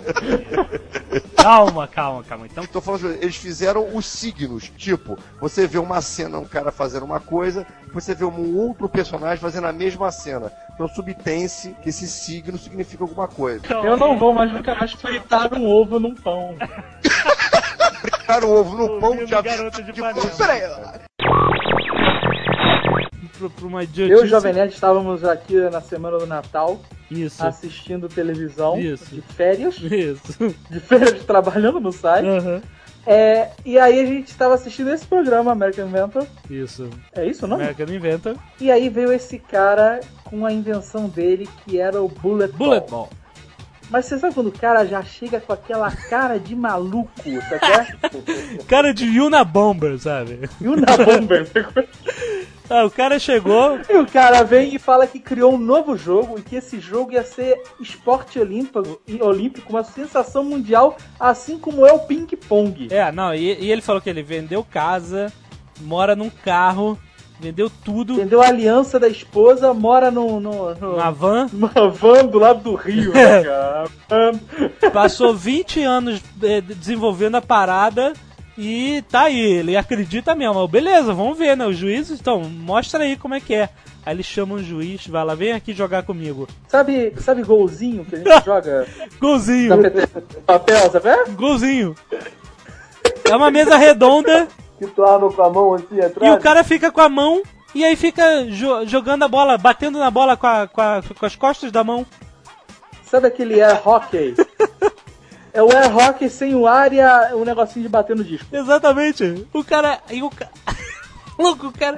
[1.36, 2.46] Calma, calma, calma.
[2.46, 4.72] Então, Tô falando, assim, eles fizeram os signos.
[4.78, 9.40] Tipo, você vê uma cena, um cara fazendo uma coisa, você vê um outro personagem
[9.40, 10.50] fazendo a mesma cena.
[10.74, 13.62] Então subtém-se que esse signo significa alguma coisa.
[13.70, 16.56] Eu não vou mais nunca mais fritar um ovo num pão.
[18.02, 20.30] Fritar o ovo no pão de garota de Ipanema.
[20.38, 20.62] Peraí,
[23.44, 24.24] pro, pro uma Eu e idiotice.
[24.24, 26.80] o Jovem Nerd estávamos aqui na semana do Natal
[27.10, 27.46] Isso.
[27.46, 29.06] assistindo televisão Isso.
[29.14, 29.78] de férias.
[29.80, 30.56] Isso.
[30.70, 32.28] De férias trabalhando no site.
[32.28, 32.62] Aham.
[33.06, 36.26] É, e aí a gente estava assistindo esse programa, American Inventor.
[36.50, 36.90] Isso.
[37.14, 37.64] É isso o nome?
[37.64, 38.36] American Inventor.
[38.62, 43.08] E aí veio esse cara com a invenção dele que era o Bullet, Bullet Ball.
[43.08, 43.10] Ball.
[43.90, 47.12] Mas você sabe quando o cara já chega com aquela cara de maluco,
[47.50, 47.98] sabe?
[48.66, 50.50] Cara de Yuna Bomber, sabe?
[50.62, 51.46] Yuna Bomber.
[52.70, 53.80] Ah, o cara chegou.
[53.90, 57.12] E o cara vem e fala que criou um novo jogo e que esse jogo
[57.14, 62.88] ia ser esporte olímpico, olímpico uma sensação mundial, assim como é o ping-pong.
[62.92, 65.32] É, não, e, e ele falou que ele vendeu casa,
[65.82, 66.98] mora num carro,
[67.40, 68.16] vendeu tudo.
[68.16, 71.48] Vendeu a aliança da esposa, mora no, no, no- Na van.
[71.52, 73.44] numa van do lado do rio, né,
[74.10, 74.90] cara?
[74.92, 78.14] Passou 20 anos eh, desenvolvendo a parada
[78.58, 80.68] e tá aí, ele acredita mesmo.
[80.68, 81.66] Beleza, vamos ver, né?
[81.66, 83.70] Os juízes, então, mostra aí como é que é.
[84.06, 86.48] Aí ele chama um juiz, vai lá, vem aqui jogar comigo.
[86.68, 88.86] Sabe, sabe golzinho que a gente joga?
[89.20, 89.72] Golzinho.
[90.46, 91.08] papel, sabe?
[91.10, 91.26] É?
[91.30, 91.96] Golzinho.
[93.30, 96.34] É uma mesa redonda Que tu arma com a mão assim atrás.
[96.34, 97.42] e o cara fica com a mão
[97.74, 101.26] e aí fica jo- jogando a bola, batendo na bola com, a- com a- com
[101.26, 102.06] as costas da mão.
[103.06, 104.36] Sabe aquele air hockey?
[105.54, 108.48] É o air hockey sem o ar e a- o negocinho de bater no disco.
[108.52, 109.46] Exatamente.
[109.54, 110.00] O cara.
[110.10, 110.52] Aí o cara.
[111.38, 111.98] Louco, o cara.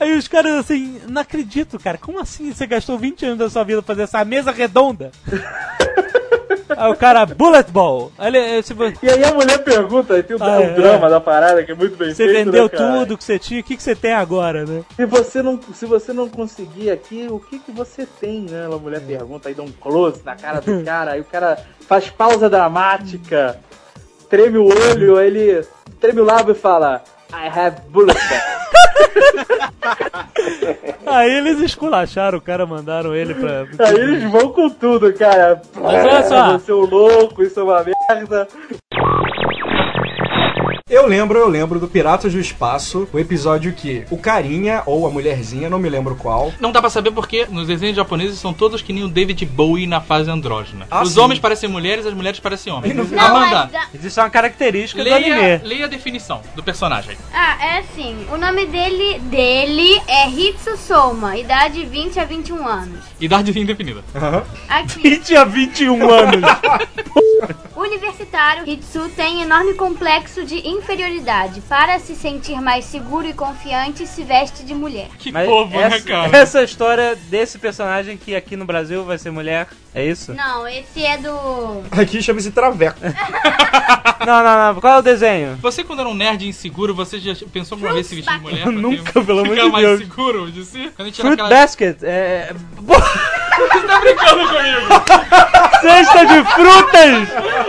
[0.00, 1.98] Aí os caras assim, não acredito, cara.
[1.98, 5.10] Como assim você gastou 20 anos da sua vida pra fazer essa mesa redonda?
[6.68, 8.10] Aí o cara, bullet ball.
[8.18, 10.70] Aí ele, se vo- E aí a mulher pergunta, tem o, Ah, o é.
[10.74, 12.92] drama da parada que é muito bem você feito, vendeu né, cara?
[13.00, 14.82] tudo que você tinha, o que, que você tem agora, né?
[14.96, 18.66] Se você não, se você não conseguir aqui, o que que você tem, né?
[18.66, 21.56] A mulher pergunta, aí dá um close na cara do cara, aí o cara
[21.88, 23.58] faz pausa dramática,
[24.28, 25.66] treme o olho, aí ele
[26.00, 27.02] treme o lábio e fala
[27.32, 28.16] I have bullet
[31.06, 33.66] Aí eles esculacharam o cara, mandaram ele pra.
[33.86, 35.62] Aí eles vão com tudo, cara.
[35.74, 36.52] Mas olha só.
[36.58, 38.48] Você é um louco, isso é uma merda.
[40.88, 45.10] Eu lembro, eu lembro do Piratas do Espaço, o episódio que o carinha ou a
[45.10, 46.52] mulherzinha, não me lembro qual.
[46.60, 49.84] Não dá pra saber porque nos desenhos japoneses são todos que nem o David Bowie
[49.84, 50.86] na fase andrógena.
[50.88, 51.18] Ah, Os sim.
[51.18, 52.94] homens parecem mulheres, as mulheres parecem homens.
[53.10, 55.16] Não, Amanda, mas Isso é uma característica do leia,
[55.56, 55.68] anime.
[55.68, 57.16] leia a definição do personagem.
[57.34, 58.24] Ah, é assim.
[58.32, 63.00] O nome dele, dele é Hitsu Soma, idade 20 a 21 anos.
[63.20, 64.04] Idade indefinida.
[64.68, 66.42] Aqui, 20 a 21 anos.
[67.76, 71.60] universitário, Hitsu tem enorme complexo de inferioridade.
[71.62, 75.08] Para se sentir mais seguro e confiante, se veste de mulher.
[75.18, 76.36] Que Mas povo, né, essa, cara?
[76.36, 80.32] essa história desse personagem que aqui no Brasil vai ser mulher, é isso?
[80.34, 81.82] Não, esse é do.
[81.90, 82.98] Aqui chama-se Traveco.
[84.26, 84.80] Não, não, não.
[84.80, 85.56] Qual é o desenho?
[85.62, 88.66] Você, quando era um nerd inseguro, você já pensou alguma vez se vestir de mulher?
[88.66, 89.98] Nunca, pelo amor ficar de mais Deus.
[90.00, 90.90] seguro de si?
[90.96, 92.52] Quando a gente Fruit aquela- Basket, é.
[92.76, 94.80] Você tá brincando comigo?
[95.80, 97.65] Cesta de frutas!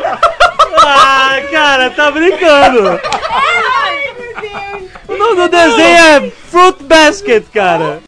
[0.80, 3.00] Ah, cara, tá brincando!
[5.08, 8.02] O nome do desenho é Fruit Basket, cara!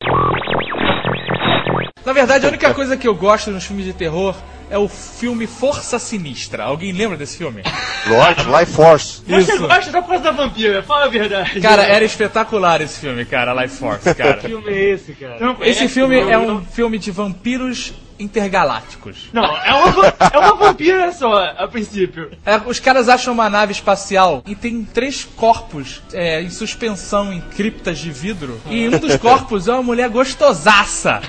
[2.05, 4.35] Na verdade, a única coisa que eu gosto nos filmes de terror
[4.69, 6.63] é o filme Força Sinistra.
[6.63, 7.63] Alguém lembra desse filme?
[8.07, 9.21] Lógico, Life Force.
[9.27, 9.67] Você Isso.
[9.67, 11.59] gosta da coisa da vampira, fala a verdade.
[11.59, 14.35] Cara, era espetacular esse filme, cara, Life Force, cara.
[14.35, 15.37] Que filme é esse, cara?
[15.39, 19.29] Não Esse filme é um filme de vampiros intergalácticos.
[19.31, 22.31] Não, é uma, é uma vampira só, a princípio.
[22.45, 27.41] É, os caras acham uma nave espacial e tem três corpos é, em suspensão em
[27.41, 28.59] criptas de vidro.
[28.69, 31.21] E um dos corpos é uma mulher gostosaça.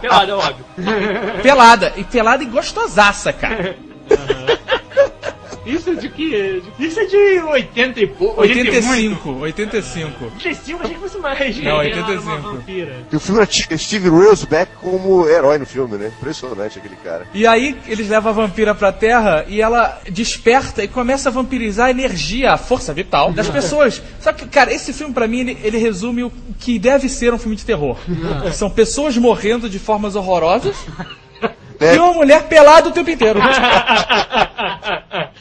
[0.00, 0.64] Pelada, é óbvio.
[1.42, 1.92] Pelada.
[1.96, 3.76] E pelada e gostosaça, cara.
[5.70, 6.62] Isso de que?
[6.78, 8.40] Isso é de 80 e pouco.
[8.40, 9.38] 80 e muito.
[9.40, 9.40] 85.
[9.40, 10.24] 85.
[10.24, 11.56] 85, achei que fosse mais.
[11.58, 12.22] Não, Ela era 85.
[12.22, 12.96] uma vampira.
[13.12, 16.12] E o filme T- Steve Roseback como herói no filme, né?
[16.18, 17.26] Impressionante aquele cara.
[17.34, 21.86] E aí eles levam a vampira pra terra e ela desperta e começa a vampirizar
[21.86, 24.02] a energia, a força vital das pessoas.
[24.20, 27.38] Só que, cara, esse filme pra mim ele, ele resume o que deve ser um
[27.38, 27.96] filme de terror.
[28.52, 30.76] São pessoas morrendo de formas horrorosas
[31.80, 33.40] e uma mulher pelada o tempo inteiro.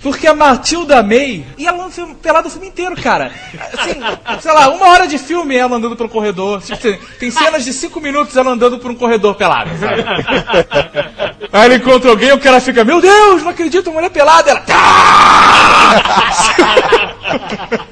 [0.02, 3.32] Porque a Matilda May ia ela filme, pelada o filme inteiro, cara.
[3.78, 3.99] Assim,
[4.39, 6.62] sei lá, uma hora de filme ela andando pelo corredor.
[6.62, 10.06] Tipo, tem- Tem cenas de cinco minutos ela andando por um corredor pelada, sabe?
[11.52, 14.52] Aí ele encontra alguém e o cara fica, meu Deus, não acredito, mulher pelada.
[14.52, 14.63] Ela.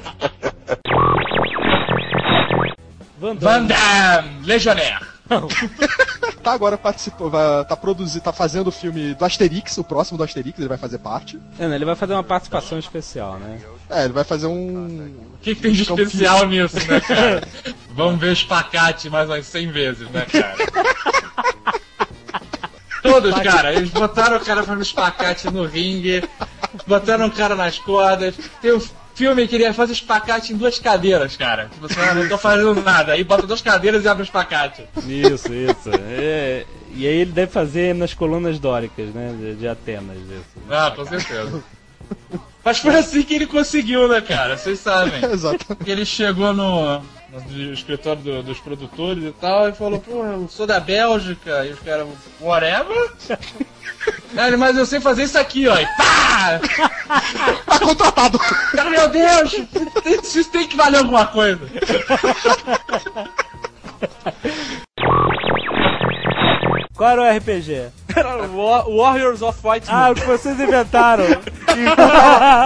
[3.20, 5.17] Van Van Damme, Legionnaire.
[6.42, 10.24] Tá agora participou, vai, tá produzindo, tá fazendo o filme do Asterix, o próximo do
[10.24, 11.38] Asterix, ele vai fazer parte.
[11.58, 13.60] É, né, ele vai fazer uma participação especial, né?
[13.90, 15.10] É, ele vai fazer um.
[15.34, 17.48] O que, que tem de especial nisso, né, cara?
[17.90, 20.56] Vamos ver o espacate mais umas 100 vezes, né, cara?
[23.02, 23.74] Todos, cara.
[23.74, 26.22] Eles botaram o cara no espacate no ringue,
[26.86, 28.34] botaram o cara nas cordas.
[28.60, 28.80] Tem um
[29.18, 31.68] filme que ele faz espacate em duas cadeiras, cara.
[31.72, 33.12] Tipo assim, ah, não tô fazendo nada.
[33.12, 34.84] Aí bota duas cadeiras e abre o espacate.
[35.06, 35.90] Isso, isso.
[36.16, 39.34] É, e aí ele deve fazer nas colunas dóricas, né?
[39.38, 40.62] De, de Atenas, isso.
[40.70, 41.62] Ah, com certeza.
[42.64, 44.56] Mas foi assim que ele conseguiu, né, cara?
[44.56, 45.22] Vocês sabem.
[45.32, 45.74] Exato.
[45.76, 50.48] Que ele chegou no, no escritório do- dos produtores e tal e falou, pô, eu
[50.48, 51.66] sou da Bélgica.
[51.66, 52.06] E os caras,
[52.40, 53.10] whatever?
[54.36, 55.76] Aí mas eu sei fazer isso aqui, ó.
[55.78, 56.60] E pá!
[57.66, 58.38] Tá contratado!
[58.90, 59.52] Meu Deus!
[60.22, 61.60] Isso tem que valer alguma coisa.
[66.96, 67.90] Qual era o RPG?
[68.16, 68.48] Era
[68.88, 71.24] Warriors of White Ah, o que vocês inventaram.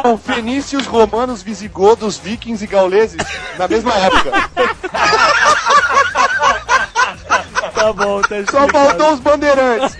[0.02, 3.18] São fenícios, romanos, visigodos, vikings e gauleses
[3.58, 4.30] na mesma época.
[7.74, 9.96] tá bom, tá Só faltou os bandeirantes.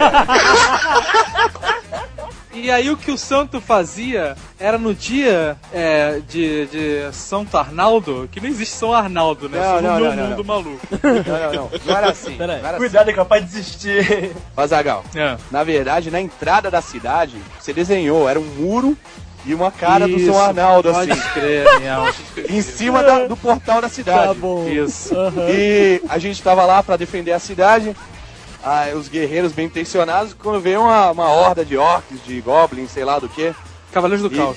[2.63, 8.29] E aí o que o santo fazia era no dia é, de, de Santo Arnaldo,
[8.31, 9.59] que não existe São Arnaldo, né?
[9.59, 10.45] Não, não, meu não, mundo não.
[10.45, 10.87] maluco.
[11.03, 11.71] Não, não, não.
[11.85, 12.37] Não era assim.
[12.37, 12.63] Pera aí.
[12.63, 14.31] Não era Cuidado, é capaz de desistir.
[14.57, 15.37] Azagal, É.
[15.51, 18.97] na verdade, na entrada da cidade, você desenhou, era um muro
[19.45, 21.21] e uma cara do Isso, São Arnaldo, pode assim.
[21.35, 21.67] crer.
[22.49, 24.29] Em cima da- do portal da cidade.
[24.29, 24.69] Tá bom.
[24.69, 25.13] Isso.
[25.17, 25.49] Aham.
[25.49, 27.97] E a gente tava lá pra defender a cidade.
[28.63, 33.05] Ah, os guerreiros bem intencionados, quando veio uma, uma horda de orcs, de goblins, sei
[33.05, 33.55] lá do que.
[33.93, 34.57] Cavaleiros do E- Caos.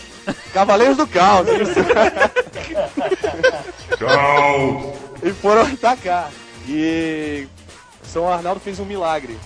[0.53, 1.75] Cavaleiros do Caos, isso.
[3.99, 4.95] Caos.
[5.23, 6.29] e foram atacar.
[6.67, 7.47] E
[8.03, 9.37] São Arnaldo fez um milagre.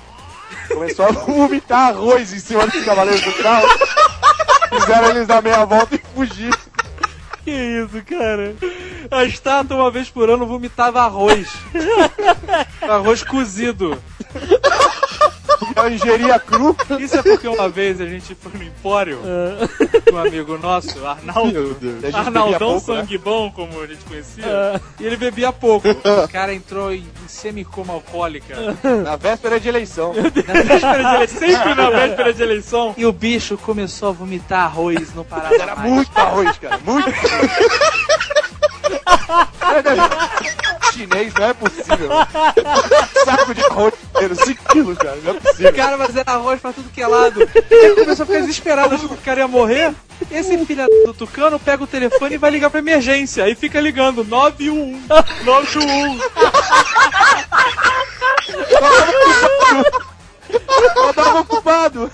[0.68, 3.72] Começou a vomitar arroz em cima dos Cavaleiros do Caos.
[4.70, 6.56] Fizeram eles dar meia volta e fugir.
[7.44, 8.56] Que isso, cara?
[9.10, 11.48] A estátua, uma vez por ano, vomitava arroz.
[12.82, 13.98] arroz cozido.
[15.76, 16.76] Eu ingeria cru.
[17.00, 19.20] Isso é porque uma vez a gente foi no Empório
[20.10, 21.78] com um amigo nosso, Arnaldo.
[22.14, 23.02] Arnaldão pouco, né?
[23.02, 24.82] Sangue Bom, como a gente conhecia.
[25.00, 25.88] E ele bebia pouco.
[26.20, 28.56] O cara entrou em semicoma alcoólica.
[29.04, 30.14] Na véspera de eleição.
[30.14, 32.94] Na véspera de eleição, sempre na véspera de eleição.
[32.98, 35.54] E o bicho começou a vomitar arroz no Pará.
[35.54, 36.80] Era muito arroz, cara.
[36.84, 37.10] Muito.
[40.94, 42.10] Chinês não é possível.
[43.24, 45.18] Saco de arroz inteiro, 5 quilos, cara.
[45.24, 45.74] Não é possível.
[45.74, 47.42] Cara, mas era arroz pra tudo que é lado.
[47.70, 49.94] Ele começou a ficar desesperado, achou que o cara ia morrer.
[50.30, 53.44] Esse filho do Tucano pega o telefone e vai ligar pra emergência.
[53.44, 55.02] Aí fica ligando 911.
[55.46, 56.22] 911.
[60.96, 62.12] Eu tava ocupado.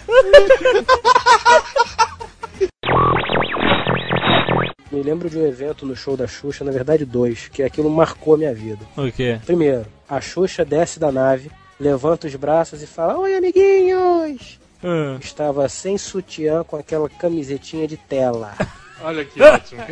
[4.91, 8.35] Me lembro de um evento no show da Xuxa, na verdade dois, que aquilo marcou
[8.35, 8.79] a minha vida.
[8.95, 9.39] O quê?
[9.45, 14.59] Primeiro, a Xuxa desce da nave, levanta os braços e fala: Oi, amiguinhos!
[14.83, 15.17] Ah.
[15.19, 18.53] Estava sem sutiã com aquela camisetinha de tela.
[19.03, 19.83] Olha que ótimo.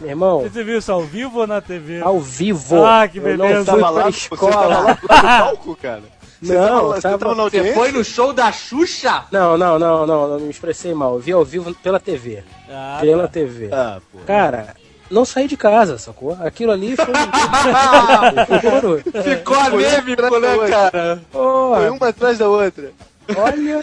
[0.00, 2.00] Meu irmão, Você viu isso ao vivo ou na TV?
[2.00, 2.84] ao vivo.
[2.84, 3.64] Ah, que Eu não beleza.
[3.64, 4.98] Tava lá, pra você tava lá escola.
[5.02, 6.02] no palco, cara.
[6.40, 9.24] Você Não, tava lá- você tava- tava na Você foi no show da Xuxa?
[9.32, 11.14] Não, não, não, não, não me expressei mal.
[11.14, 12.44] Eu vi ao vivo pela TV.
[12.70, 13.28] Ah, pela tá.
[13.28, 13.70] TV.
[13.72, 14.18] Ah, pô.
[14.24, 14.76] Cara,
[15.10, 16.36] não saí de casa, sacou?
[16.40, 17.06] Aquilo ali foi.
[19.22, 21.22] Ficou anêmico, né, cara?
[21.30, 21.80] Porra.
[21.80, 22.90] Foi uma atrás da outra.
[23.36, 23.80] Olha,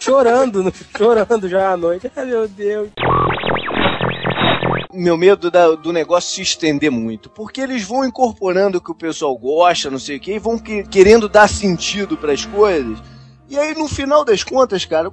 [0.00, 2.10] chorando, chorando já à noite.
[2.14, 2.88] Ai, meu Deus.
[4.92, 7.28] Meu medo da- do negócio se estender muito.
[7.28, 10.56] Porque eles vão incorporando o que o pessoal gosta, não sei o que, e vão
[10.58, 12.98] que- querendo dar sentido pras coisas.
[13.48, 15.10] E aí, no final das contas, cara,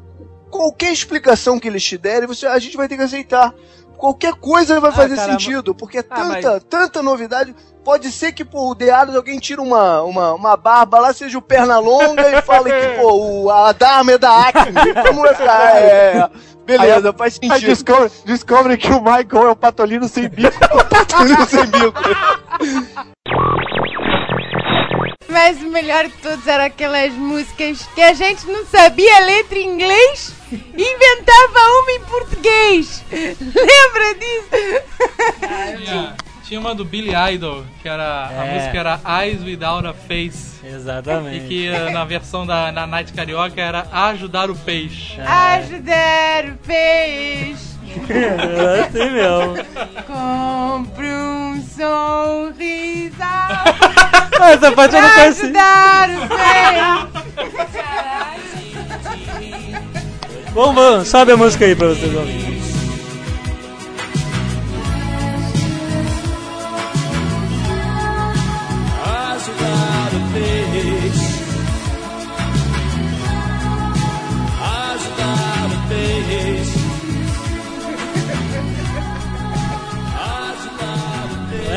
[0.51, 3.53] qualquer explicação que eles te derem, você, a gente vai ter que aceitar.
[4.01, 7.55] Qualquer coisa vai Ah, fazer sentido, porque é Ah, tanta, mas- tanta novidade.
[7.85, 11.41] Pode ser que, pô, o Deados, alguém tira uma, uma, uma barba lá, seja o
[11.41, 14.73] perna longa e fale que, pô, o, a Dharma é da Acme.
[15.07, 15.75] Como vai ficar?
[15.77, 16.29] É,
[16.65, 17.67] beleza, faz Aí sentido.
[17.69, 20.57] descobre, descobre que o Michael é o patolino sem bico.
[20.89, 22.01] patolino sem bico.
[25.31, 29.57] Mas o melhor de todos eram aquelas músicas que a gente não sabia a letra
[29.57, 33.03] em inglês e inventava uma em português.
[33.11, 35.85] Lembra disso?
[35.85, 38.27] Tinha, tinha uma do Billy Idol, que era.
[38.27, 38.53] A É.
[38.53, 40.51] música era Eyes Without a Face.
[40.63, 41.45] Exatamente.
[41.45, 45.19] E que eh, na versão da na Night Carioca era Ajudar o Peixe.
[45.21, 47.70] Ajudar o peixe.
[48.09, 49.55] É assim mesmo.
[50.07, 53.15] Compre um sorriso.
[54.41, 55.43] Essa parte eu não conheci.
[55.43, 57.11] Ajudar o peixe.
[60.53, 62.50] Vamos, vamos, sobe a música aí pra vocês ouvirem.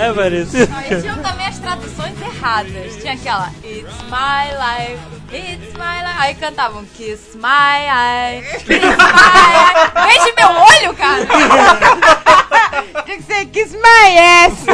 [0.05, 0.69] É, Vanessa?
[0.71, 2.97] Ah, e tinham também as traduções erradas.
[3.01, 5.01] Tinha aquela It's my life,
[5.33, 6.19] it's my life.
[6.19, 10.07] Aí cantavam Kiss my eye, kiss my eye.
[10.07, 11.25] Beije meu olho, cara.
[13.07, 14.67] Tinha que ser Kiss My Ass.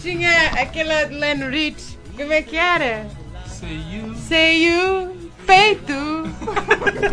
[0.00, 1.98] Tinha aquela de Len Rich.
[2.16, 3.06] Como é que era?
[3.46, 4.14] Say you.
[4.14, 5.19] Say you,
[5.50, 5.92] peito.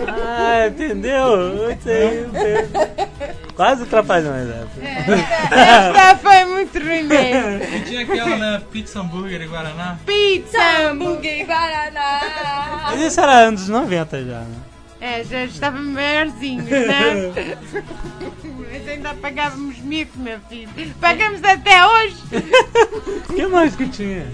[0.08, 1.76] Ah, entendeu?
[3.56, 4.67] Quase trapalhões, né?
[5.52, 7.76] Essa foi muito ruim mesmo.
[7.76, 8.62] E tinha aquela, né?
[8.71, 9.97] Pizza Hambúrguer e Guaraná.
[10.06, 12.89] Pizza, hambúrguer e guaraná.
[12.91, 14.56] Mas isso era anos 90 já, né?
[15.00, 17.34] É, já estávamos maiorzinhos, né?
[18.71, 20.69] Mas ainda pagávamos mico, meu filho.
[21.00, 22.17] Pagamos até hoje.
[23.30, 24.26] O que mais que tinha?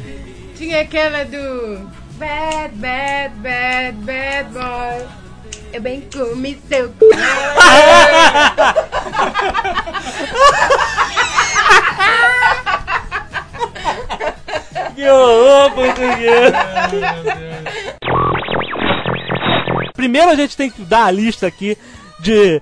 [0.55, 1.89] Tinha aquela do
[2.23, 5.05] Bad, bad, bad, bad boy.
[5.73, 6.95] Eu bem comi seu c****.
[14.95, 16.53] Que horror, português!
[19.93, 21.77] Primeiro a gente tem que dar a lista aqui
[22.21, 22.61] de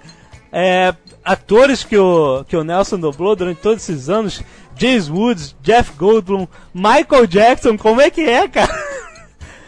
[0.51, 0.91] é,
[1.23, 4.41] atores que o, que o Nelson dublou durante todos esses anos.
[4.75, 8.80] James Woods, Jeff Goldblum, Michael Jackson, como é que é, cara?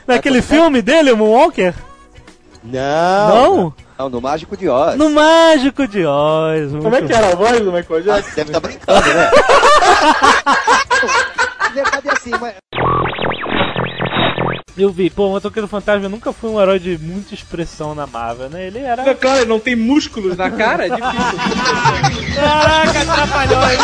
[0.08, 1.74] Naquele filme dele, o Moonwalker?
[2.64, 3.28] Não.
[3.28, 3.74] Não?
[3.98, 4.98] Não, no Mágico de Oz.
[4.98, 6.72] No Mágico de Oz.
[6.82, 8.30] Como é que era a voz do Michael Jackson?
[8.32, 9.32] Ah, deve estar brincando, né?
[11.74, 12.56] Deve assim, mas...
[14.76, 18.50] Eu vi, pô, o Motoqueiro Fantasma nunca foi um herói de muita expressão na Marvel,
[18.50, 18.66] né?
[18.66, 19.08] Ele era.
[19.08, 21.14] É claro, ele não tem músculos na cara, é difícil.
[22.36, 23.78] Caraca, atrapalhou aí.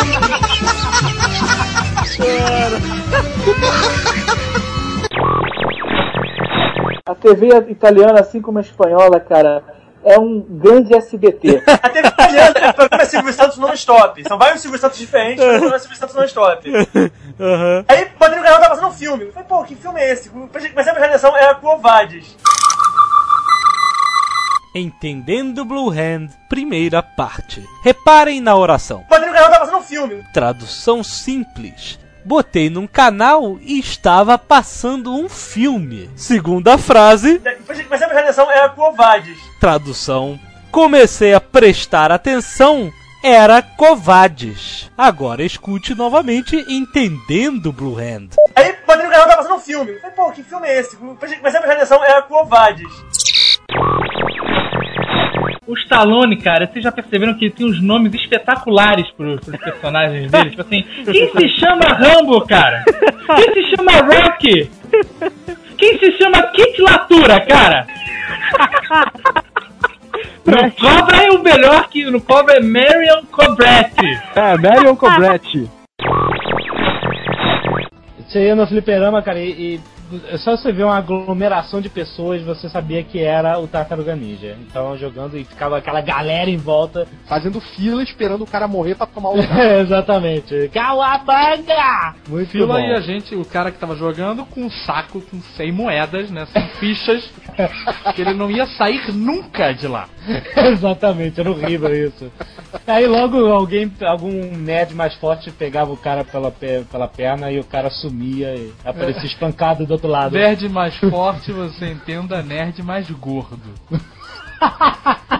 [7.06, 9.62] A TV italiana, assim como a espanhola, cara,
[10.04, 11.62] é um grande SBT.
[11.82, 14.22] A TV italiana é programa Silvio Santos non-stop.
[14.26, 16.70] São vários Silvio Santos diferentes, mas o programa é Silvio Santos non-stop.
[17.40, 17.84] Aham.
[17.88, 19.24] Aí botei no canal, tava passando um filme.
[19.24, 20.28] Eu falei, pô, que filme é esse?
[20.30, 22.36] Comecei a prestar atenção, era Covades.
[24.74, 27.64] Entendendo Blue Hand, primeira parte.
[27.82, 29.04] Reparem na oração.
[29.08, 30.24] Botei no canal, tava passando um filme.
[30.32, 31.98] Tradução simples.
[32.24, 36.10] Botei num canal e estava passando um filme.
[36.16, 39.38] Segunda frase, Comecei a atenção, era Covades.
[39.60, 40.38] tradução.
[40.70, 42.92] Comecei a prestar atenção,
[43.24, 44.90] era Covades.
[44.96, 48.28] Agora escute novamente Entendendo Blue Hand.
[48.54, 49.98] Aí botei no canal, tava passando um filme.
[49.98, 50.96] Falei, pô, que filme é esse?
[50.96, 52.90] Comecei a atenção, era Covades.
[55.70, 60.28] O Stallone, cara, vocês já perceberam que ele tem uns nomes espetaculares pros, pros personagens
[60.28, 60.50] dele?
[60.50, 62.82] Tipo assim, quem se chama Rambo, cara?
[63.36, 64.68] Quem se chama Rocky?
[65.78, 67.86] Quem se chama Kit Latura, cara?
[70.44, 74.20] No Cobra é o melhor que no Cobra é Marion Cobretti.
[74.34, 75.70] É, Marion Cobretti.
[78.26, 79.80] Você ia no fliperama, cara, e, e
[80.28, 84.56] é só você ver uma aglomeração de pessoas, você sabia que era o Tartaruga Ninja.
[84.60, 87.06] Então jogando e ficava aquela galera em volta.
[87.26, 89.58] Fazendo fila esperando o cara morrer pra tomar o lugar.
[89.58, 90.70] É, exatamente.
[90.72, 92.14] Cauabanga!
[92.28, 92.80] Muito Fila bom.
[92.80, 96.46] e a gente, o cara que tava jogando, com um saco com 100 moedas, né?
[96.46, 97.30] 100 fichas,
[98.14, 100.08] que ele não ia sair nunca de lá.
[100.56, 102.30] Exatamente, era horrível isso.
[102.86, 107.58] Aí logo alguém, algum nerd mais forte pegava o cara pela, pe- pela perna e
[107.58, 110.32] o cara sumia e aparecia espancado do outro lado.
[110.32, 113.74] Nerd mais forte, você entenda, nerd mais gordo.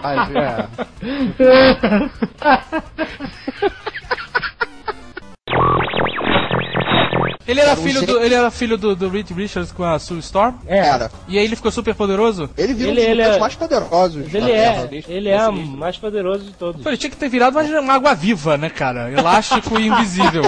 [0.01, 0.67] Mas, é.
[7.51, 9.83] Ele era Era um filho jeito- do, ele era filho do, do Reed Richards com
[9.83, 10.55] a Sue Storm?
[10.65, 11.11] Era.
[11.27, 12.49] E aí ele ficou super poderoso?
[12.57, 14.33] Ele virou Ele- um dos é- mais poderosos.
[14.33, 16.81] Ele é, ele é o mais poderoso de todos.
[16.81, 19.11] Pô, ele tinha que ter virado uma, uma água viva, né, cara?
[19.11, 20.43] Elástico e invisível.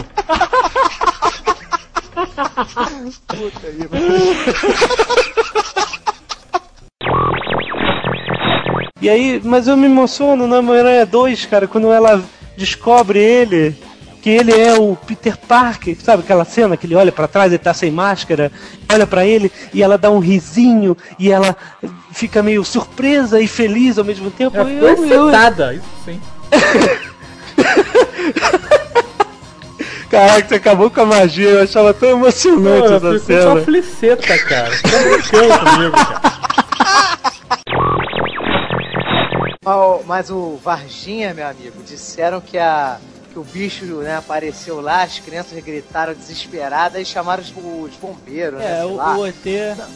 [3.27, 3.89] Puta aí,
[9.01, 12.23] E aí, mas eu me emociono na Homem-Aranha 2, cara, quando ela
[12.57, 13.75] descobre ele,
[14.23, 17.61] que ele é o Peter Parker, sabe aquela cena que ele olha pra trás, ele
[17.61, 18.49] tá sem máscara,
[18.89, 21.57] olha pra ele e ela dá um risinho e ela
[22.13, 24.55] fica meio surpresa e feliz ao mesmo tempo.
[24.55, 26.21] Ela Eu- eu- excitada, isso sim.
[30.09, 33.41] Caraca, você acabou com a magia, eu achava tão emocionante Pô, essa eu cena.
[33.41, 34.71] só fliceta, cara.
[34.71, 36.21] Fica brincando comigo, cara.
[40.05, 42.97] Mas o Varginha, meu amigo, disseram que a
[43.33, 48.59] que o bicho né, apareceu lá, as crianças gritaram desesperadas e chamaram os, os bombeiros,
[48.59, 48.77] né?
[48.77, 49.35] É, sei o, o ET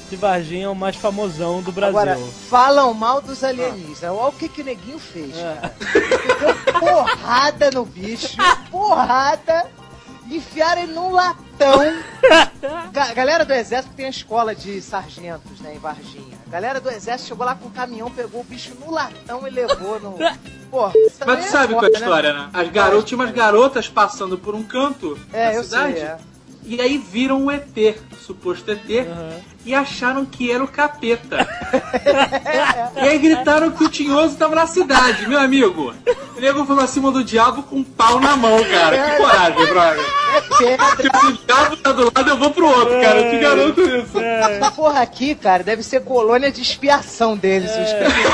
[0.10, 2.00] de Varginha é o mais famosão do Brasil.
[2.00, 2.18] Agora,
[2.50, 4.02] falam mal dos alienígenas.
[4.04, 5.74] Olha o que, que o neguinho fez, cara.
[6.40, 8.36] Deu porrada no bicho,
[8.72, 9.68] porrada,
[10.30, 11.38] enfiaram ele num latão.
[12.92, 16.37] Ga- galera do exército tem a escola de sargentos, né, em Varginha.
[16.48, 19.52] A galera do exército chegou lá com o caminhão, pegou o bicho no latão e
[19.52, 20.16] levou no...
[20.72, 22.50] Porra, também Mas tu sabe qual é a foda, história, né?
[22.54, 25.94] As garotas, tinha umas garotas passando por um canto É, da eu cidade.
[25.94, 26.18] sei, é.
[26.68, 29.08] E aí viram o ET, o suposto ET,
[29.66, 31.48] e acharam que era o capeta.
[32.96, 35.94] e aí gritaram que o Tinhoso tava na cidade, meu amigo.
[36.36, 38.98] O nego foi pra cima do diabo com um pau na mão, cara.
[38.98, 40.06] Que coragem, brother.
[40.58, 43.22] Tipo, se o diabo tá do lado, eu vou pro outro, cara.
[43.22, 44.20] Eu te garanto isso.
[44.20, 47.72] Essa porra aqui, cara, deve ser colônia de expiação deles.
[47.72, 48.30] Os caras amigo.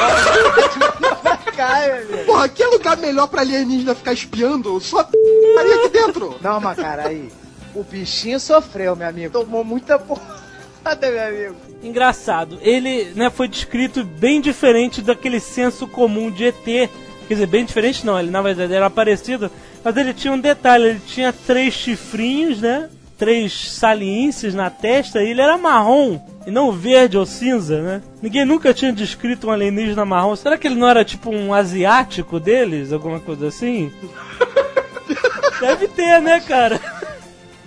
[2.26, 4.80] Porra, que lugar melhor pra alienígena ficar espiando?
[4.80, 5.16] Só p
[5.60, 6.36] ali aqui dentro.
[6.42, 7.30] Não, mas cara, aí.
[7.76, 9.32] O bichinho sofreu, meu amigo.
[9.32, 11.56] Tomou muita porrada, meu amigo.
[11.82, 16.64] Engraçado, ele né, foi descrito bem diferente daquele senso comum de ET.
[16.64, 16.90] Quer
[17.30, 19.50] dizer, bem diferente não, ele na verdade era parecido,
[19.84, 22.90] mas ele tinha um detalhe, ele tinha três chifrinhos, né?
[23.18, 28.02] Três saliências na testa e ele era marrom, e não verde ou cinza, né?
[28.22, 30.36] Ninguém nunca tinha descrito um alienígena marrom.
[30.36, 32.92] Será que ele não era tipo um asiático deles?
[32.92, 33.92] Alguma coisa assim?
[35.60, 36.80] Deve ter, né, cara?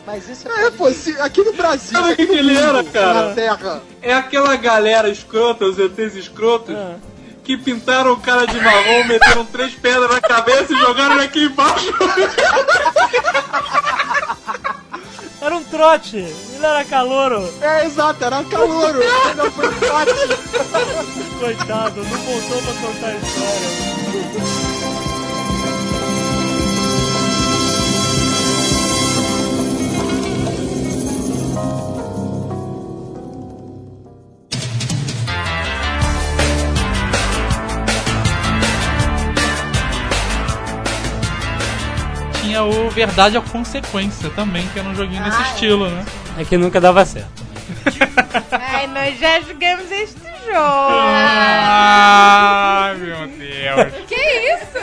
[0.07, 0.70] Mas isso é.
[0.70, 1.98] pô, se, aqui no Brasil.
[1.98, 3.28] Sabe o que, que ele era, cara?
[3.28, 3.82] Na Terra.
[4.00, 6.76] É aquela galera escrota, os ETs escrotos,
[7.42, 11.44] que pintaram o cara de marrom, meteram três pedras na cabeça e jogaram ele aqui
[11.44, 11.92] embaixo.
[15.38, 17.48] Era um trote, ele era calouro.
[17.61, 18.98] É, exato, era calouro.
[19.36, 20.11] Não foi trote.
[21.38, 24.76] Coitado, não voltou pra contar a história.
[42.57, 46.07] Tinha o Verdade ou Consequência também, que era um joguinho desse estilo, né?
[46.38, 47.44] É que nunca dava certo.
[48.50, 50.96] Ai, nós já jogamos este jogo.
[51.68, 53.92] Ai, meu Deus.
[54.09, 54.14] Que
[54.54, 54.78] isso?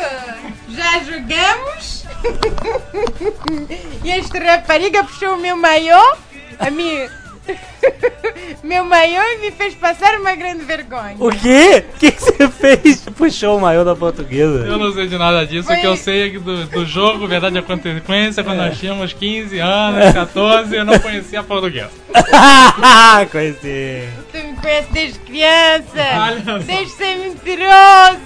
[0.69, 2.05] Já jogamos?
[4.05, 6.15] e esta rapariga puxou o meu maiô,
[6.59, 7.09] a minha...
[8.63, 11.15] meu maiô me fez passar uma grande vergonha.
[11.19, 11.83] O quê?
[11.95, 13.01] O que que você fez?
[13.15, 14.65] Puxou o maior da portuguesa.
[14.65, 16.85] Eu não sei de nada disso, Foi- o que eu sei é que do, do
[16.85, 21.87] jogo Verdade ou Consequência, quando nós tínhamos 15 anos, 14, eu não conhecia português.
[23.31, 24.07] Conheci.
[24.31, 25.83] Tu me conheces desde criança.
[25.95, 26.57] Olha só.
[26.59, 28.19] Deixa de ser mentiroso.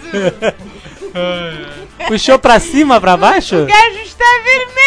[2.07, 3.55] Puxou pra cima, pra baixo?
[3.55, 4.78] O gajo está vermelho.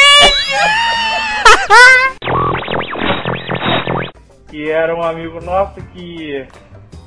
[4.61, 6.47] Que era um amigo nosso que,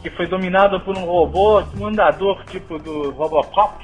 [0.01, 3.76] que foi dominado por um robô, um andador tipo do Robocop.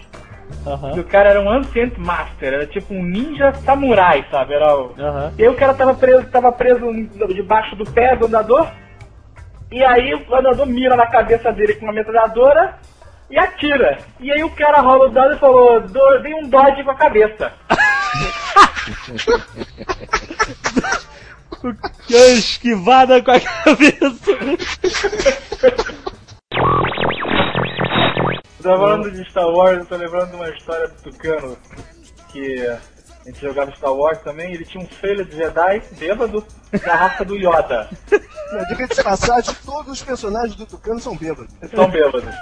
[0.96, 4.56] E o cara era um Ancient Master, era tipo um ninja samurai, sabe?
[4.56, 4.96] Era o...
[5.38, 6.92] E aí o cara tava preso, tava preso
[7.32, 8.68] debaixo do pé do andador.
[9.72, 12.74] E aí o andador mira na cabeça dele com uma metralhadora
[13.30, 14.00] e atira.
[14.20, 16.96] E aí o cara rola o dado e falou, "Do- dei um dodge com a
[16.96, 17.54] cabeça.
[22.08, 24.16] Deu esquivada com a cabeça.
[28.62, 31.58] Tava falando de Star Wars, eu tô lembrando de uma história do Tucano
[32.30, 32.80] que a
[33.26, 36.46] gente jogava Star Wars também, ele tinha um filho de Jedi bêbado
[36.86, 37.90] da raça do Yoda.
[38.52, 41.54] Não, diga-se de passagem, todos os personagens do Tucano são bêbados.
[41.74, 42.34] São bêbados.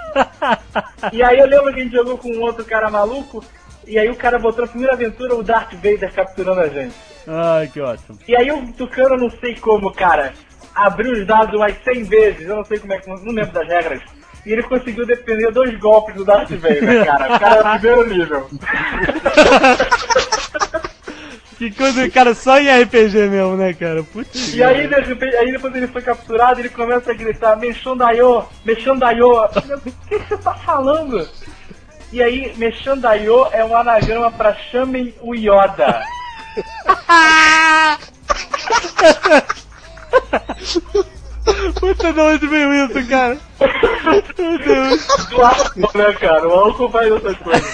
[1.12, 3.44] E aí eu lembro que a gente jogou com um outro cara maluco,
[3.86, 6.94] e aí o cara botou na primeira aventura o Darth Vader capturando a gente.
[7.28, 8.18] Ai, que ótimo.
[8.26, 10.32] E aí o Tucano, não sei como, cara,
[10.74, 13.68] abriu os dados umas 100 vezes, eu não sei como é que, não lembro das
[13.68, 14.00] regras.
[14.46, 17.36] E ele conseguiu defender dois golpes do Darth Vader, cara.
[17.36, 18.48] O cara era primeiro nível.
[21.58, 24.04] Que coisa, cara, só em RPG mesmo, né, cara?
[24.04, 24.54] Putz.
[24.54, 29.26] E aí, de repente, aí depois ele foi capturado, ele começa a gritar, Mexandaio, Mexandaio.
[29.26, 29.48] O
[30.08, 31.28] que que você tá falando?
[32.12, 36.00] E aí, Mexandaio é um anagrama pra chamem o Yoda.
[41.80, 43.38] Puta, de onde veio isso, cara?
[44.38, 45.06] Meu Deus.
[45.30, 46.48] Do álcool, né, cara?
[46.48, 47.64] O álcool faz outra coisa.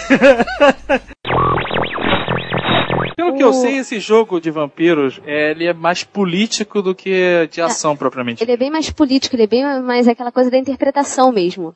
[3.16, 7.48] Pelo que eu sei, esse jogo de vampiros, é, ele é mais político do que
[7.50, 8.42] de ação propriamente.
[8.42, 11.74] Ele é bem mais político, ele é bem mais aquela coisa da interpretação mesmo.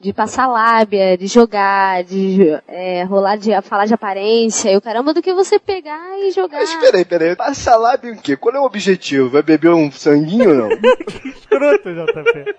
[0.00, 5.12] De passar lábia, de jogar, de é, rolar de falar de aparência e o caramba
[5.12, 6.58] do que você pegar e jogar.
[6.58, 7.36] Mas peraí, peraí.
[7.36, 8.34] Passa lá e o quê?
[8.34, 9.28] Qual é o objetivo?
[9.28, 10.68] Vai beber um sanguinho ou não?
[11.26, 12.56] Escroto, JP.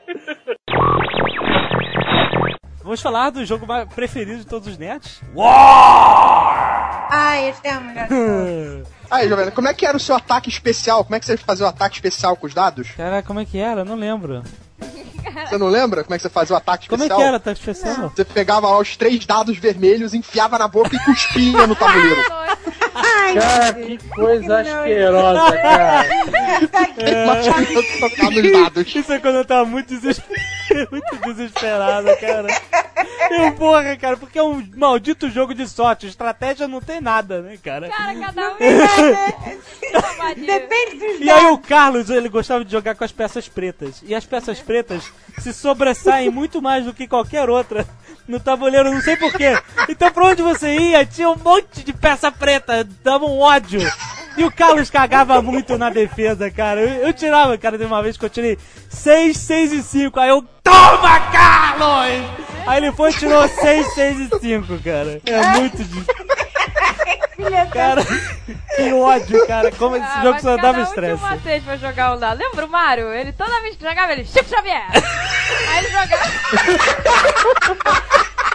[2.84, 5.22] Vamos falar do jogo mais preferido de todos os nerds?
[7.10, 8.08] Ai, esse é o melhor.
[9.10, 11.04] Aí, Jovem, como é que era o seu ataque especial?
[11.04, 12.92] Como é que você fazia o ataque especial com os dados?
[12.92, 13.82] Caraca, como é que era?
[13.82, 14.44] Eu não lembro.
[15.47, 17.19] Você não lembra como é que você fazia o ataque Como é especial?
[17.19, 18.09] que era o ataque especial?
[18.09, 22.21] Você pegava lá os três dados vermelhos, enfiava na boca e cuspia no tabuleiro.
[23.34, 26.05] Cara, que coisa asquerosa, cara.
[28.86, 30.38] Isso é quando eu tava muito, desesper...
[30.91, 32.47] muito desesperado, cara.
[33.29, 36.07] Eu, porra, cara, porque é um maldito jogo de sorte.
[36.07, 37.88] Estratégia não tem nada, né, cara?
[37.89, 38.57] Cara, cada um
[40.36, 44.03] Depende dos E aí o Carlos, ele gostava de jogar com as peças pretas.
[44.05, 44.70] E as peças pretas
[45.39, 47.86] se sobressaem muito mais do que qualquer outra
[48.28, 49.57] no tabuleiro, não sei porquê.
[49.89, 53.82] Então pra onde você ia, tinha um monte de peça preta, dava um ódio.
[54.38, 56.80] E o Carlos cagava muito na defesa, cara.
[56.80, 58.57] Eu, eu tirava, cara, de uma vez que eu tirei
[58.89, 60.19] 6, 6 e 5.
[60.19, 62.26] Aí eu, toma, Carlos!
[62.65, 65.22] Aí ele foi e tirou 6, 6 e 5, cara.
[65.26, 66.05] É muito difícil.
[67.72, 68.01] Cara,
[68.76, 69.72] que ódio, cara.
[69.72, 71.18] Como esse Ah, jogo só dava um estresse.
[71.18, 72.38] tinha uma vez pra jogar um dado.
[72.38, 73.12] Lembra o Mario?
[73.14, 74.84] Ele toda vez que jogava, ele Chico Xavier.
[75.70, 76.32] Aí ele jogava.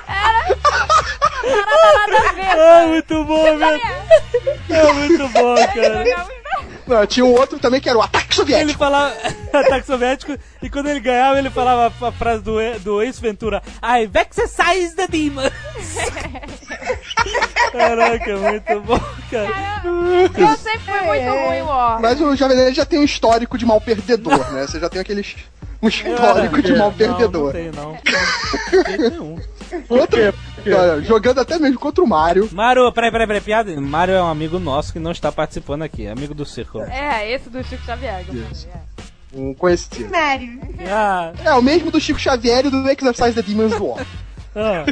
[0.08, 0.56] Era.
[1.56, 2.60] Nada, nada a ver.
[2.60, 3.82] Ah, muito bom, velho.
[4.70, 6.04] É muito bom, cara.
[6.86, 8.70] Não, tinha um outro também que era o ataque soviético.
[8.70, 9.14] Ele falava
[9.52, 14.04] ataque soviético e quando ele ganhava, ele falava a frase do, do Ace Ventura: I
[14.04, 15.50] exercise the demons.
[17.72, 19.82] Caraca, muito bom, cara.
[19.84, 21.98] Eu sempre fui muito ruim, ó.
[22.00, 24.66] Mas o Jovem Nerd já tem um histórico de mal perdedor, né?
[24.66, 25.36] Você já tem aqueles.
[25.82, 27.52] Um histórico de mal perdedor.
[27.52, 27.98] Não, não tem, não.
[28.98, 29.38] Nenhum.
[29.88, 30.20] Outro,
[30.72, 32.48] olha, jogando até mesmo contra o Mario.
[32.52, 33.80] Mario, peraí, peraí, peraí, piada.
[33.80, 36.84] Mario é um amigo nosso que não está participando aqui, é amigo do Círculo.
[36.84, 38.24] É, esse do Chico Xavier.
[38.28, 38.80] eu falei, é.
[39.34, 40.10] Um conhecido.
[40.10, 40.60] Mário.
[40.88, 44.06] Ah, É, o mesmo do Chico Xavier e do Exercise the Demons War.
[44.56, 44.84] ah.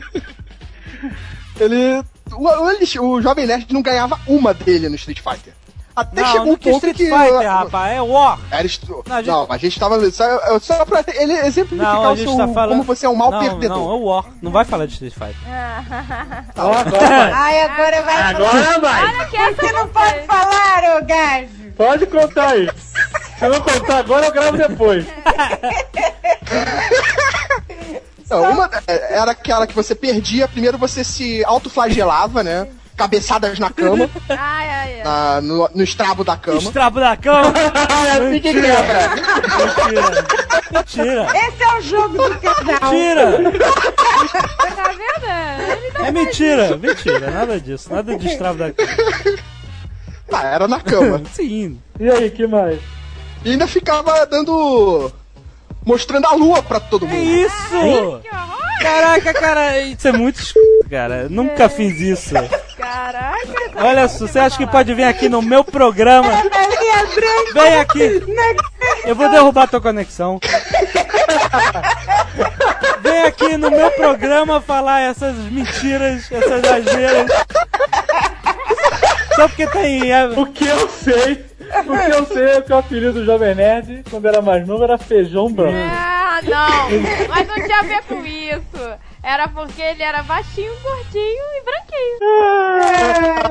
[1.58, 2.04] Ele.
[2.32, 5.54] O, o, o Jovem Nerd não ganhava uma dele no Street Fighter.
[5.96, 7.04] Até Não, chegou não um que ponto Street que.
[7.04, 8.38] Fighter, rapaz, é War.
[8.50, 9.04] Era estru...
[9.06, 10.10] Não, a não, gente- a gente tava.
[10.10, 12.70] Só, só pra ele exemplificar Não, o seu, tá falando.
[12.70, 13.78] como você é um mau não, perdedor.
[13.78, 14.24] Não, é o War.
[14.42, 15.36] Não vai falar de Street Fighter.
[16.56, 19.04] Ai, agora vai Agora vai.
[19.04, 21.48] Olha que Você não pode falar, ô gajo.
[21.76, 22.68] Pode contar aí.
[23.38, 25.06] Se eu não contar agora, eu gravo depois.
[28.30, 32.66] Não, uma é, era aquela que você perdia, primeiro você se autoflagelava, né?
[32.96, 34.36] Cabeçadas na cama, Ai,
[34.70, 35.02] ai, ai.
[35.04, 36.58] na- no, no estrabo da cama.
[36.58, 37.52] Estrabo da cama.
[37.52, 39.10] assim que quebra.
[39.58, 40.24] Mentira.
[40.72, 41.26] Mentira.
[41.48, 42.92] Esse é o jogo do casal.
[42.92, 43.52] Mentira.
[44.76, 46.06] Tá vendo?
[46.06, 46.76] É mentira.
[46.76, 47.30] Mentira.
[47.30, 47.92] Nada disso.
[47.92, 48.92] Nada de estrabo da cama.
[50.32, 51.20] Ah, era na cama.
[51.34, 51.80] Sim.
[51.98, 52.78] E aí, que mais?
[53.44, 55.12] E ainda ficava dando.
[55.84, 57.24] mostrando a lua pra todo É mundo.
[57.24, 58.20] isso.
[58.80, 59.80] Caraca, cara.
[59.80, 61.26] Isso é muito escroto, cara.
[61.28, 62.34] Nunca fiz isso.
[62.94, 63.38] Caraca.
[63.84, 66.30] Olha só, você acha que pode vir aqui no meu programa?
[67.52, 68.22] Vem aqui.
[69.04, 70.38] Eu vou derrubar tua conexão.
[73.00, 77.26] Vem aqui no meu programa falar essas mentiras, essas asneiras.
[79.34, 80.12] Só porque tem.
[80.12, 81.44] é, O que eu sei,
[81.86, 84.84] o que eu sei é que o apelido do Jovem Nerd, quando era mais novo,
[84.84, 85.76] era feijão branco.
[85.76, 87.28] Ah, não.
[87.28, 88.98] Mas não tinha a ver com isso.
[89.24, 92.18] Era porque ele era baixinho, gordinho e branquinho.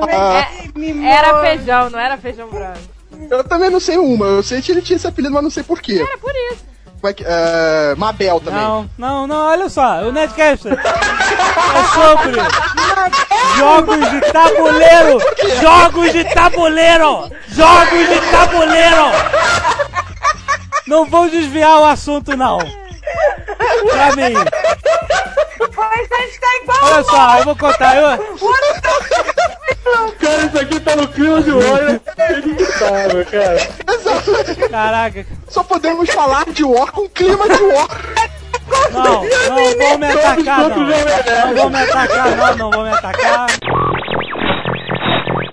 [0.08, 2.78] É, era feijão, não era feijão branco.
[3.28, 4.26] Eu também não sei uma.
[4.26, 6.00] Eu sei que ele tinha esse apelido, mas não sei porquê.
[6.00, 6.64] Era por isso.
[7.00, 7.24] Como é que.
[7.26, 8.60] É, Mabel também.
[8.60, 10.76] Não, não, não, olha só, o Netcast é
[11.92, 12.40] sobre
[13.58, 15.18] jogos de tabuleiro!
[15.60, 17.30] Jogos de tabuleiro!
[17.48, 19.06] Jogos de tabuleiro!
[20.86, 22.58] Não vou desviar o assunto, não.
[22.58, 24.34] Pra mim.
[25.90, 26.78] A gente tá igual.
[26.82, 27.96] Olha só, eu vou contar.
[27.96, 28.18] Eu...
[30.18, 33.58] Cara, isso aqui tá no clima de War, inacreditável, cara.
[34.70, 35.26] Caraca.
[35.48, 37.88] Só podemos falar de War com clima de War.
[38.92, 40.68] Não, não vou me atacar, não.
[40.68, 43.46] Não vou me atacar, não, não vou me atacar.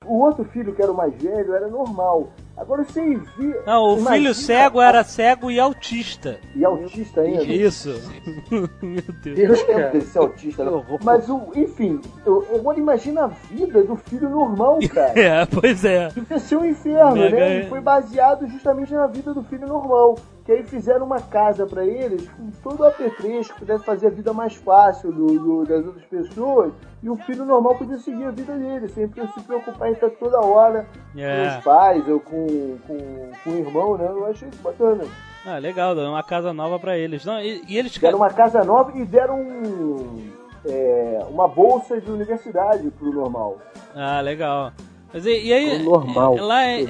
[0.06, 2.30] O outro filho, que era o mais velho, era normal.
[2.62, 3.60] Agora vocês viram.
[3.66, 6.40] Não, o filho cego era cego e autista.
[6.56, 7.44] E autista ainda?
[7.44, 7.90] Isso.
[8.82, 9.36] Meu Deus.
[9.36, 10.64] Deus tempo dele ser autista.
[10.64, 10.84] né?
[11.04, 15.20] Mas, o, enfim, eu, agora imagina a vida do filho normal, cara.
[15.20, 16.10] É, pois é.
[16.10, 17.60] Devia ser um inferno, Mega- né?
[17.62, 20.20] E foi baseado justamente na vida do filho normal.
[20.46, 24.10] Que aí fizeram uma casa pra eles com todo o apetrecho, que pudesse fazer a
[24.10, 26.74] vida mais fácil do, do- das outras pessoas.
[27.04, 30.40] E o filho normal podia seguir a vida dele, sem se preocupar em estar toda
[30.40, 31.48] hora É.
[31.52, 34.08] com os pais ou com, com, com o irmão, né?
[34.10, 35.04] Eu achei isso bacana.
[35.46, 37.24] Ah, legal, deu uma casa nova pra eles.
[37.26, 37.96] Não, e, e eles.
[37.98, 40.30] Deram uma casa nova e deram um,
[40.66, 43.58] é, uma bolsa de universidade pro normal.
[43.96, 44.72] Ah, legal.
[45.14, 45.82] Mas e, e aí.
[45.82, 46.36] O normal.
[46.38, 46.86] Lá é.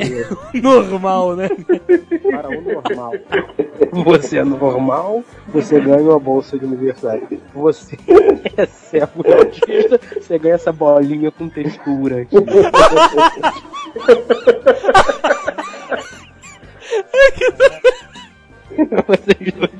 [0.62, 1.50] normal, né?
[2.30, 3.14] Para o normal.
[3.92, 7.40] Você é normal, você ganha uma bolsa de universidade.
[7.54, 7.98] Você
[8.58, 12.36] é cego autista, você ganha essa bolinha com textura aqui.
[19.08, 19.72] Vocês dois.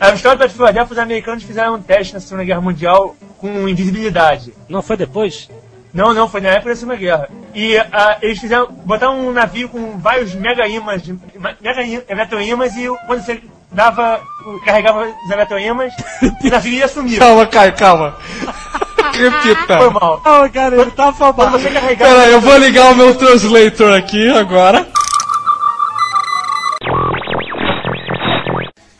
[0.00, 4.54] A história da Filadélfia, os americanos fizeram um teste na Segunda Guerra Mundial com invisibilidade.
[4.68, 5.48] Não foi depois?
[5.92, 7.28] Não, não, foi na época da Segunda Guerra.
[7.54, 11.18] E ah, eles fizeram, botaram um navio com vários mega ímãs, de-
[11.60, 14.20] mega eletroímãs, e quando você dava,
[14.64, 15.92] carregava os eletroímãs,
[16.44, 17.18] o navio ia sumir.
[17.18, 18.16] Calma, Caio, calma.
[19.14, 19.78] Repita.
[19.78, 20.20] Foi mal.
[20.20, 21.50] Calma, cara, ele tá Quando afobado.
[21.58, 22.10] você carregava...
[22.10, 24.86] Pera aí, eu vou ligar o meu translator aqui agora.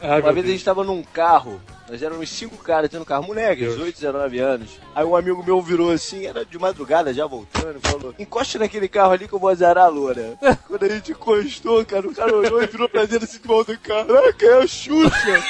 [0.00, 3.70] Uma vez a gente tava num carro, nós éramos cinco caras dentro do carro, moleques,
[3.70, 4.70] 18, 19 anos.
[4.94, 9.12] Aí um amigo meu virou assim, era de madrugada já voltando, falou: encosta naquele carro
[9.12, 10.36] ali que eu vou azarar a loura.
[10.68, 13.72] Quando a gente encostou, cara, o cara olhou e virou pra dentro assim do alto
[13.72, 15.44] do caraca, é a Xuxa!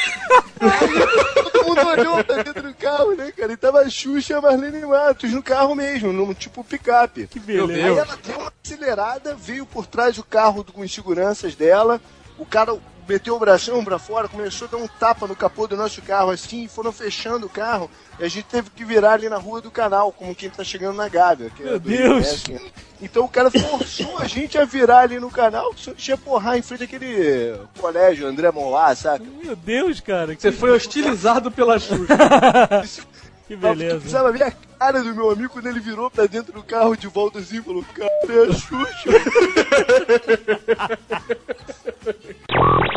[1.42, 3.52] Todo mundo olhou pra dentro do carro, né, cara?
[3.52, 7.26] E tava a Xuxa e a Marlene Matos no carro mesmo, num tipo picape.
[7.26, 7.86] Que beleza.
[7.86, 12.00] Aí ela deu uma acelerada, veio por trás do carro com os seguranças dela.
[12.38, 12.78] O cara
[13.08, 16.30] meteu o bração pra fora, começou a dar um tapa no capô do nosso carro
[16.30, 17.90] assim, e foram fechando o carro.
[18.18, 20.96] E a gente teve que virar ali na rua do canal, como quem tá chegando
[20.96, 21.50] na Gávea.
[21.50, 22.44] Que é Meu do Deus.
[22.44, 22.62] IBS.
[23.00, 26.62] Então o cara forçou a gente a virar ali no canal, só tinha porrar em
[26.62, 29.24] frente àquele colégio André Monlá, saca?
[29.42, 30.34] Meu Deus, cara.
[30.36, 32.06] Você foi hostilizado pela Xuxa.
[33.48, 33.94] Que Tu beleza.
[33.96, 37.06] precisava ver a cara do meu amigo quando ele virou pra dentro do carro de
[37.06, 39.08] volta assim e falou, cara, é a Xuxa.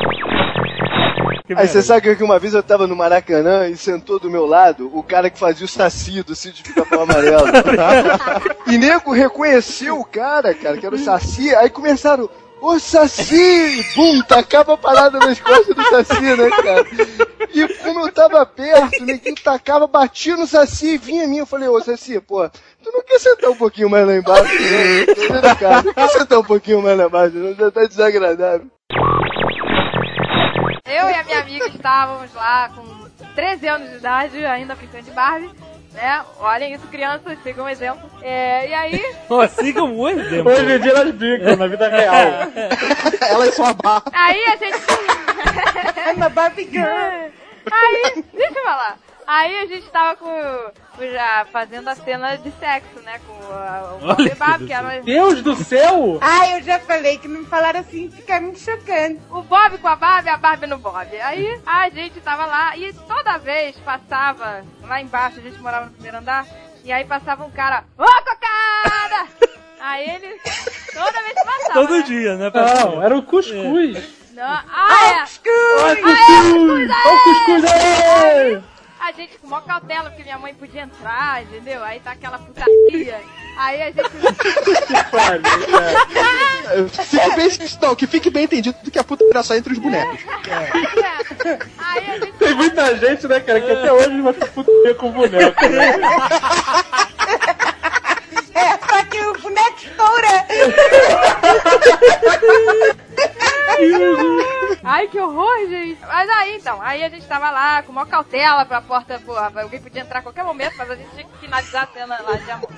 [1.56, 4.90] Aí você sabe que uma vez eu tava no Maracanã e sentou do meu lado
[4.94, 7.48] o cara que fazia o saci do sítio de Capão Amarelo.
[8.68, 12.30] e nego reconheceu o cara, cara, que era o saci, aí começaram.
[12.62, 13.84] Ô Saci!
[13.96, 14.22] Bum!
[14.22, 16.86] Tacava a parada nas costas do Saci, né, cara?
[17.52, 21.38] E como eu tava perto, ninguém tacava, batia no Saci e vinha a mim.
[21.38, 24.44] Eu falei, ô Saci, pô, tu não quer sentar um pouquinho mais lá embaixo?
[24.44, 25.82] Não, Tô vendo, cara.
[25.82, 27.36] Tu quer sentar um pouquinho mais lá embaixo?
[27.36, 28.68] Não, já tá desagradável.
[30.86, 35.12] Eu e a minha amiga estávamos lá com 13 anos de idade, ainda brincando de
[35.12, 35.52] Barbie,
[35.94, 36.24] né?
[36.40, 38.10] Olhem isso, crianças, sigam um exemplo.
[38.22, 40.52] É, e aí, Pô, siga um exemplo.
[40.52, 42.14] Hoje em dia elas brincam na vida real.
[43.30, 44.04] Elas são a barra.
[44.12, 44.78] aí a gente...
[46.18, 47.32] I'm a Barbie girl.
[47.72, 48.98] Aí, deixa eu falar.
[49.34, 53.18] Aí a gente tava com, já fazendo a cena de sexo, né?
[53.26, 54.22] Com a- o Bob
[54.64, 55.02] e que era...
[55.02, 56.18] Deus do céu!
[56.20, 59.22] Ai, eu já falei que não me falaram assim, fica me chocando.
[59.30, 61.08] O Bob com a Barbie, a Barbie no Bob.
[61.22, 65.92] Aí a gente tava lá e toda vez passava, lá embaixo, a gente morava no
[65.92, 66.46] primeiro andar,
[66.84, 69.30] e aí passava um cara, ô cocada!
[69.80, 70.42] aí ele,
[70.94, 71.74] toda vez passava.
[71.74, 72.04] Todo né?
[72.04, 72.52] dia, né?
[72.54, 73.98] Não, era o cuscuz.
[74.34, 75.06] Não, ah, é!
[75.06, 75.24] Ai,
[75.80, 76.90] Ah, é, cuscuz!
[77.06, 78.71] Ó o cuscuz aí!
[79.02, 81.84] A gente com maior cautela, porque minha mãe podia entrar, entendeu?
[81.84, 83.20] Aí tá aquela putaria.
[83.58, 84.12] Aí a gente.
[87.10, 87.50] Fique bem,
[87.82, 90.20] não, que fique bem entendido que a puta era só entre os bonecos.
[91.80, 92.34] Aí a gente.
[92.34, 95.68] Tem muita gente, né, cara, que até hoje vai ficar putinha com boneco.
[95.68, 95.96] Né?
[98.54, 100.46] É, só que o boneco estoura.
[104.84, 106.00] Ai, que horror, gente.
[106.02, 109.82] Mas aí, então, aí a gente tava lá com maior cautela pra porta, porra, alguém
[109.82, 112.52] podia entrar a qualquer momento, mas a gente tinha que finalizar a cena lá de
[112.52, 112.70] amor.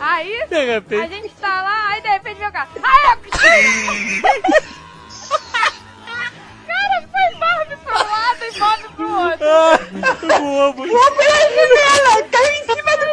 [0.00, 1.02] Aí, De repente.
[1.02, 2.68] a gente tá lá, aí de repente vem o cara.
[2.82, 3.18] Ai, eu...
[6.68, 9.46] Cara, foi Barbie pro lado e Bob pro outro.
[10.38, 10.92] Voou muito.
[10.92, 13.06] Vou pela janela, caiu em cima do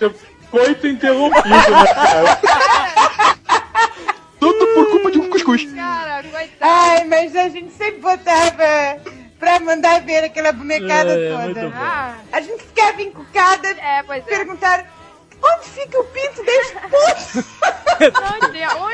[0.00, 0.32] cuscuz.
[0.50, 2.38] Coito interrompido, né, cara?
[4.74, 5.72] Por culpa de um cuscuz.
[5.72, 6.56] Cara, coitado.
[6.60, 9.00] Ai, mas a gente sempre botava
[9.38, 11.72] pra mandar ver aquela bonecada É, toda.
[11.74, 14.30] Ah, a gente ficava encucada, É, pois é.
[14.30, 14.84] perguntaram
[15.42, 17.44] onde fica o pinto da esposa?
[18.40, 18.88] Não tinha um.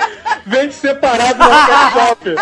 [0.47, 2.35] Vende separado na Pet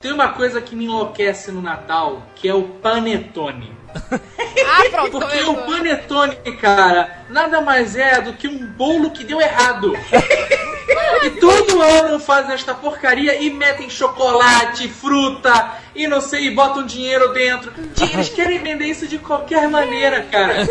[0.00, 3.79] Tem uma coisa que me enlouquece no Natal, que é o panetone.
[4.72, 5.18] Ah, pronto.
[5.18, 9.92] Porque o panetone, cara, nada mais é do que um bolo que deu errado.
[11.22, 16.84] E todo ano fazem esta porcaria e metem chocolate, fruta e não sei, e botam
[16.86, 17.72] dinheiro dentro.
[18.12, 20.68] Eles querem vender isso de qualquer maneira, cara.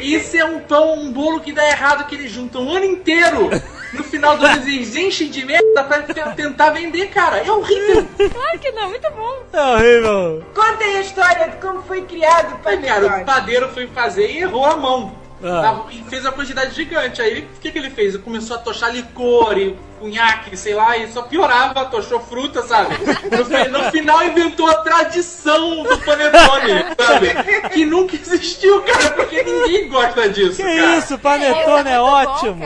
[0.00, 3.48] Isso é um pão, um bolo que dá errado, que eles juntam o ano inteiro.
[3.92, 7.38] No final do ano eles enchem de merda pra te- tentar vender, cara.
[7.38, 8.06] É horrível.
[8.16, 9.42] Claro que não, muito bom.
[9.52, 10.44] É horrível.
[10.54, 14.38] Contem a história de como foi criado o Aí, cara, o padeiro foi fazer e
[14.38, 15.25] errou a mão.
[15.42, 15.84] Ah.
[16.08, 17.20] Fez uma quantidade gigante.
[17.20, 18.14] Aí o que, que ele fez?
[18.14, 22.94] Ele começou a tochar licor e cunhaque, sei lá, e só piorava, tochou fruta, sabe?
[23.36, 27.68] No, fi- no final inventou a tradição do panetone, sabe?
[27.70, 30.96] Que nunca existiu, cara, porque ninguém gosta disso, Que cara.
[30.96, 32.64] isso, panetone é ótimo.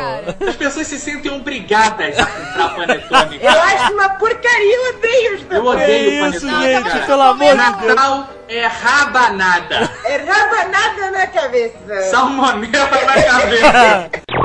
[0.49, 3.39] As pessoas se sentem obrigadas a comprar panetone.
[3.43, 5.87] Eu acho uma porcaria, eu odeio os Eu odeio
[6.31, 7.07] Que isso, panetone, gente, cara.
[7.07, 7.95] pelo amor de Deus.
[7.95, 9.91] Natal é rabanada.
[10.05, 12.03] É rabanada na cabeça.
[12.11, 14.11] Salmonela na cabeça.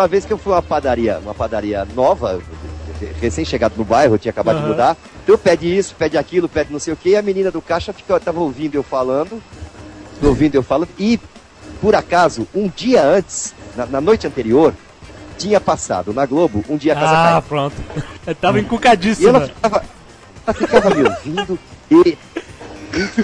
[0.00, 2.40] Uma vez que eu fui a uma padaria, uma padaria nova,
[3.20, 4.70] recém-chegado no bairro, tinha acabado de Aham.
[4.70, 4.96] mudar.
[5.22, 7.92] Então pede isso, pede aquilo, pede não sei o que, e a menina do caixa
[7.92, 9.42] fica, tava ouvindo eu falando,
[10.22, 11.20] ouvindo eu falando, e
[11.82, 14.72] por acaso, um dia antes, na, na noite anterior,
[15.36, 17.42] tinha passado na Globo um dia a casa Ah, cai.
[17.42, 17.74] pronto.
[18.26, 19.28] Eu tava E encucadíssima.
[19.28, 19.84] ela ficava,
[20.46, 21.58] ela ficava me ouvindo
[21.90, 22.16] e,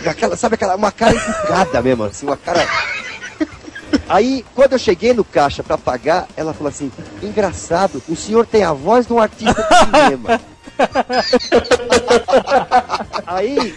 [0.04, 2.60] e aquela, sabe aquela, uma cara encucada mesmo, assim, uma cara...
[4.08, 6.90] Aí, quando eu cheguei no caixa pra pagar, ela falou assim,
[7.22, 10.40] engraçado, o senhor tem a voz de um artista de cinema.
[13.26, 13.74] aí,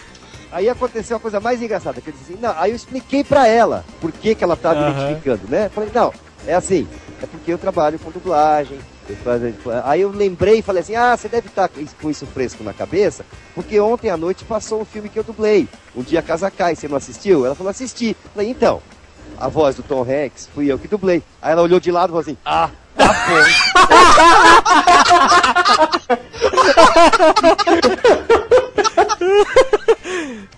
[0.52, 3.46] aí aconteceu a coisa mais engraçada, que eu disse assim, não, aí eu expliquei pra
[3.46, 4.90] ela por que, que ela tava Aham.
[4.90, 5.68] identificando, né?
[5.68, 6.12] Falei, não,
[6.46, 6.86] é assim,
[7.22, 9.42] é porque eu trabalho com dublagem, eu faço-
[9.84, 13.24] Aí eu lembrei e falei assim, ah, você deve estar com isso fresco na cabeça,
[13.54, 16.86] porque ontem à noite passou um filme que eu dublei, Um Dia Casa Cai, você
[16.86, 17.44] não assistiu?
[17.44, 18.16] Ela falou, assisti.
[18.32, 18.80] Falei, então,
[19.40, 21.22] a voz do Tom Hanks fui eu que dublei.
[21.40, 23.08] Aí ela olhou de lado e falou assim, ah, tá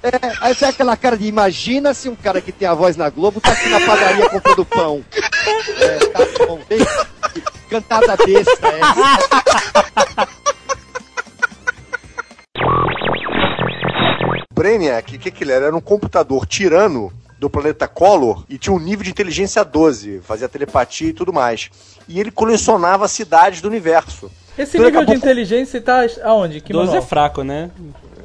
[0.03, 0.11] É,
[0.41, 3.41] aí sai aquela cara de imagina se um cara que tem a voz na Globo
[3.41, 5.05] tá aqui na padaria comprando pão.
[5.79, 6.59] É, tá bom.
[6.69, 6.81] Bem,
[7.71, 10.29] cantada besta essa.
[14.53, 15.67] Brainiac, o que, que ele era?
[15.67, 17.13] Era um computador tirano
[17.43, 21.71] do planeta Collor e tinha um nível de inteligência 12, fazia telepatia e tudo mais.
[22.09, 24.31] E ele colecionava cidades do universo.
[24.57, 26.61] Esse Então, nível de inteligência tá aonde?
[26.61, 27.03] Que 12 manual?
[27.03, 27.69] é fraco, né?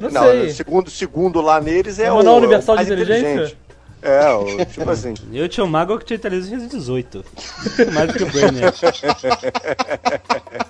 [0.00, 0.50] Não, Não, sei.
[0.50, 2.16] segundo, segundo lá neles é O o.
[2.18, 3.28] Manual Universal de Inteligência?
[3.28, 3.58] inteligente.
[4.00, 5.14] É, o, tipo assim.
[5.34, 7.24] Eu tinha um mago que tinha inteligência 18.
[7.92, 8.78] Mais do que o Brainiac.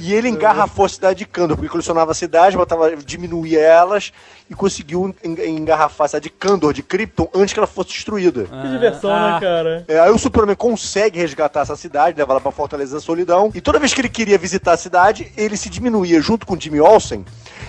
[0.00, 4.12] E ele engarrafou a cidade de Kandor, porque colecionava cidades, botava, diminuía elas
[4.50, 8.44] e conseguiu en- engarrafar a cidade de Kandor, de Krypton, antes que ela fosse destruída.
[8.44, 9.84] Que diversão, né, cara?
[9.86, 13.52] É, aí o Superman consegue resgatar essa cidade, levar ela pra Fortaleza da Solidão.
[13.54, 16.60] E toda vez que ele queria visitar a cidade, ele se diminuía junto com o
[16.60, 17.24] Jimmy Olsen.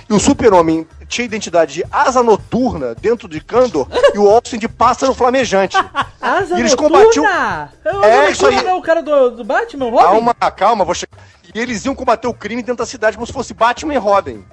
[0.09, 4.68] E o Super-Homem tinha identidade de asa noturna dentro de Kandor e o Olsen de
[4.68, 5.78] pássaro flamejante.
[6.20, 6.97] Asa e eles noturna!
[6.99, 7.26] combatiam.
[8.03, 8.55] É, É, isso aí.
[8.66, 10.05] É o cara do, do Batman, o Robin?
[10.05, 11.18] Calma, calma, vou chegar.
[11.53, 14.43] E eles iam combater o crime dentro da cidade como se fosse Batman e Robin.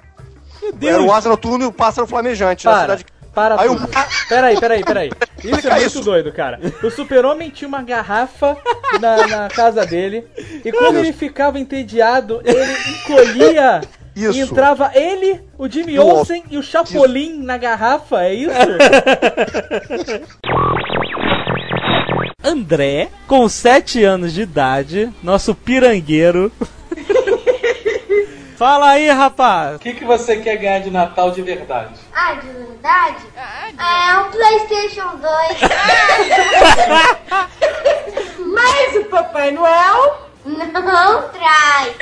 [0.61, 0.93] Meu Deus.
[0.93, 2.65] Era o asa noturno e o pássaro flamejante.
[2.65, 3.05] na Para, cidade...
[3.33, 3.85] para Aí tudo.
[3.85, 5.11] o- Peraí, peraí, peraí.
[5.43, 6.01] Isso é muito isso.
[6.01, 6.59] doido, cara.
[6.83, 8.55] O super-homem tinha uma garrafa
[8.99, 10.27] na, na casa dele,
[10.63, 12.61] e quando ele ficava entediado, ele
[12.99, 13.81] encolhia
[14.15, 14.37] Isso.
[14.37, 18.51] e entrava ele, o Jimmy o Olsen e o Chapolin na garrafa, é isso?
[22.43, 26.51] André, com 7 anos de idade, nosso pirangueiro.
[28.57, 29.77] Fala aí, rapaz.
[29.77, 31.95] O que, que você quer ganhar de Natal de verdade?
[32.13, 33.25] Ah, de verdade?
[33.79, 35.23] É um Playstation 2.
[38.53, 41.95] Mas o Papai Noel Não traz.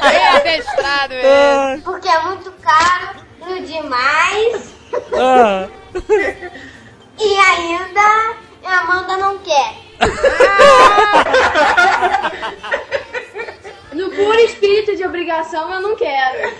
[0.00, 1.82] Bem adestrado ele.
[1.82, 4.74] Porque é muito caro no demais.
[5.18, 5.68] Ah.
[7.18, 9.74] E ainda a Amanda não quer.
[13.92, 16.54] No puro espírito de obrigação, eu não quero.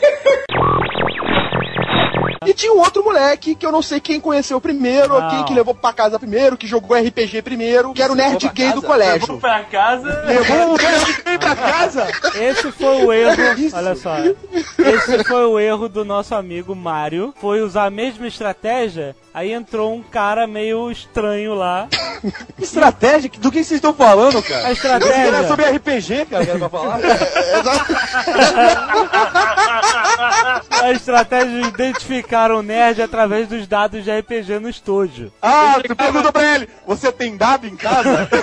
[2.46, 5.54] E tinha um outro moleque que eu não sei quem conheceu primeiro, ou quem que
[5.54, 9.20] levou pra casa primeiro, que jogou RPG primeiro, que era o nerd gay do colégio.
[9.20, 10.22] Levou pra casa.
[10.26, 12.06] Levou o nerd gay pra casa?
[12.34, 13.36] Esse foi o erro,
[13.72, 14.16] olha só.
[14.18, 17.34] Esse foi o erro do nosso amigo Mário.
[17.40, 19.14] Foi usar a mesma estratégia.
[19.32, 21.86] Aí entrou um cara meio estranho lá.
[22.60, 23.30] Estratégia?
[23.38, 24.66] Do que vocês estão falando, cara?
[24.66, 25.14] A estratégia.
[25.14, 26.98] Era sobre RPG, cara, que era pra falar.
[30.82, 35.32] A estratégia de identificar o nerd através dos dados de RPG no estúdio.
[35.42, 38.28] Ah, tu perguntou pra ele, você tem dado em casa?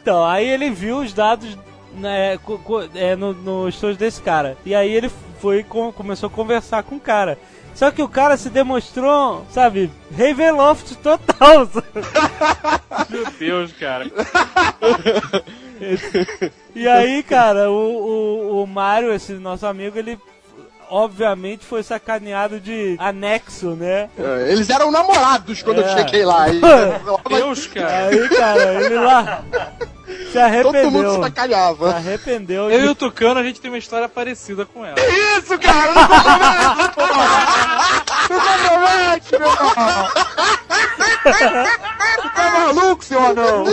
[0.00, 1.56] Então, aí ele viu os dados
[1.94, 4.56] né, co- co- é, no, no estúdio desse cara.
[4.64, 5.10] E aí ele
[5.40, 7.38] foi com- começou a conversar com o cara.
[7.74, 11.68] Só que o cara se demonstrou, sabe, Ravenloft total.
[13.08, 14.10] Meu Deus, cara.
[16.74, 17.74] E aí, cara, o,
[18.58, 20.18] o, o Mario, esse nosso amigo, ele
[20.92, 24.10] obviamente foi sacaneado de anexo, né?
[24.18, 25.96] É, Eles eram namorados quando eu É.
[25.96, 26.48] cheguei lá.
[26.48, 26.60] E...
[27.28, 28.08] Deus, cara.
[28.08, 29.42] Aí, cara, ele lá
[30.30, 30.82] se arrependeu.
[30.82, 31.90] Todo mundo sacaneava.
[31.90, 34.96] Se arrependeu Eu e o Tucano, a gente tem uma história parecida com ela.
[35.38, 35.94] Isso, cara!
[35.94, 36.08] Não!
[38.28, 40.08] Não compromete, meu irmão!
[42.34, 43.64] Tá maluco, seu anão?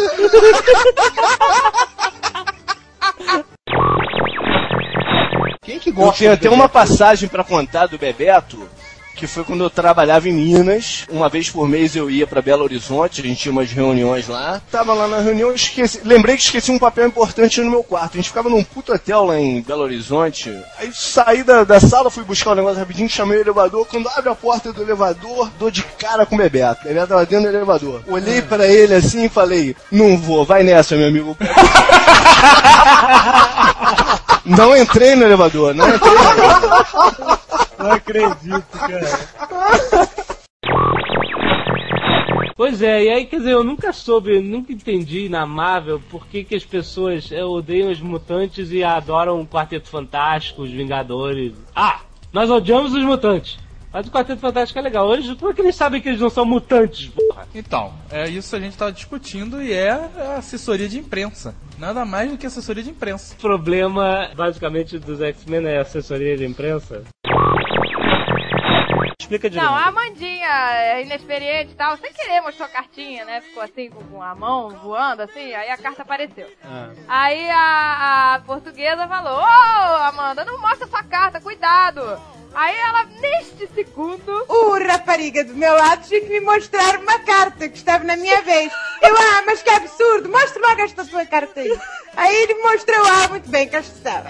[5.69, 8.67] Quem que Eu gosta tenho do até uma passagem pra contar do Bebeto,
[9.15, 11.05] que foi quando eu trabalhava em Minas.
[11.11, 14.59] Uma vez por mês eu ia pra Belo Horizonte, a gente tinha umas reuniões lá.
[14.71, 18.13] Tava lá na reunião, esqueci, lembrei que esqueci um papel importante no meu quarto.
[18.13, 20.51] A gente ficava num puto hotel lá em Belo Horizonte.
[20.79, 23.85] Aí saí da, da sala, fui buscar o negócio rapidinho, chamei o elevador.
[23.85, 26.81] Quando abre a porta do elevador, dou de cara com o Bebeto.
[26.81, 28.01] O Bebeto tava dentro do elevador.
[28.07, 31.37] Olhei pra ele assim e falei: Não vou, vai nessa, meu amigo.
[34.49, 37.39] Não entrei no elevador, não entrei no elevador.
[37.77, 40.09] Não acredito, cara.
[42.55, 46.43] Pois é, e aí, quer dizer, eu nunca soube, nunca entendi na Marvel por que,
[46.43, 51.53] que as pessoas é, odeiam os mutantes e adoram o Quarteto Fantástico, os Vingadores.
[51.73, 52.01] Ah,
[52.33, 53.57] nós odiamos os mutantes.
[53.93, 55.13] Mas o Quarteto Fantástico é legal.
[55.13, 57.09] Eles, como é que eles sabem que eles não são mutantes,
[57.39, 57.47] porra?
[57.55, 61.55] Então, é isso a gente tava discutindo e é a assessoria de imprensa.
[61.77, 63.33] Nada mais do que assessoria de imprensa.
[63.35, 67.03] O problema, basicamente, dos X-Men é a assessoria de imprensa.
[69.21, 69.69] Explica direito.
[69.69, 73.41] Não, a Amandinha é inexperiente e tal, sem querer mostrou a cartinha, né?
[73.41, 76.47] Ficou assim com- a mão voando, assim, aí a carta apareceu.
[76.65, 76.89] Ah.
[77.07, 82.01] Aí a, a portuguesa falou: Ô, Amanda, não mostra sua carta, cuidado!
[82.53, 84.45] Aí ela, neste segundo.
[84.47, 88.41] O rapariga do meu lado tinha que me mostrar uma carta que estava na minha
[88.41, 88.71] vez.
[89.01, 91.79] Eu, ah, mas que absurdo, mostra logo esta sua carta aí.
[92.15, 94.29] Aí ele me mostrou, ah, muito bem, cá estava.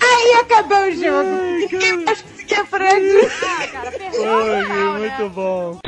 [0.00, 1.30] aí acabou o jogo.
[1.70, 3.28] Ninguém mais conseguia frente.
[4.24, 5.78] Ai, muito bom.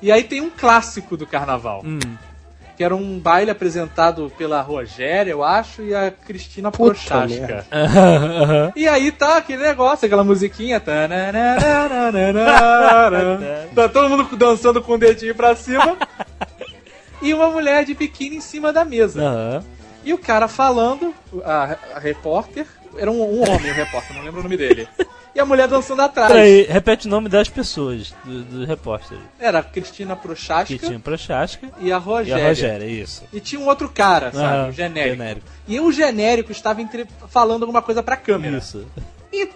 [0.00, 1.82] E aí tem um clássico do carnaval.
[1.84, 1.98] Hum.
[2.82, 7.64] Que era um baile apresentado pela Rogéria, eu acho, e a Cristina Prochaska.
[8.74, 10.80] E aí tá aquele negócio, aquela musiquinha.
[10.80, 11.08] Tá
[13.88, 15.96] todo mundo dançando com o dedinho pra cima.
[17.20, 19.64] E uma mulher de biquíni em cima da mesa.
[20.04, 21.14] E o cara falando,
[21.44, 22.66] a, a repórter,
[22.96, 24.88] era um, um homem o repórter, não lembro o nome dele.
[25.34, 26.30] E a mulher dançando atrás.
[26.30, 29.16] Peraí, repete o nome das pessoas, do, do repórter.
[29.38, 32.40] Era a Cristina Prochaska tinha Prochaska e a Rogéria.
[32.40, 33.24] e a Rogéria, isso.
[33.32, 34.68] E tinha um outro cara, sabe?
[34.70, 35.16] O genérico.
[35.16, 35.46] genérico.
[35.66, 38.58] E o genérico estava entre- falando alguma coisa pra câmera.
[38.58, 38.86] Isso.
[39.32, 39.48] E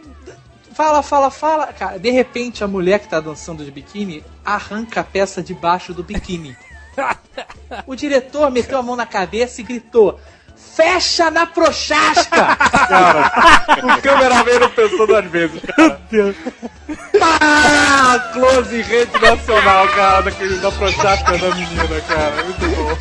[0.73, 1.67] fala, fala, fala.
[1.75, 6.03] Cara, de repente a mulher que tá dançando de biquíni arranca a peça debaixo do
[6.03, 6.57] biquíni.
[7.87, 10.19] o diretor meteu a mão na cabeça e gritou:
[10.77, 12.55] Fecha na prochasca!
[12.87, 13.33] Cara,
[13.83, 15.63] o cameraman não pensou duas vezes.
[15.79, 16.37] Meu Deus.
[17.19, 22.45] Ah, close em rede nacional, cara, daquele da prochasca da menina, cara.
[22.45, 22.95] Muito bom.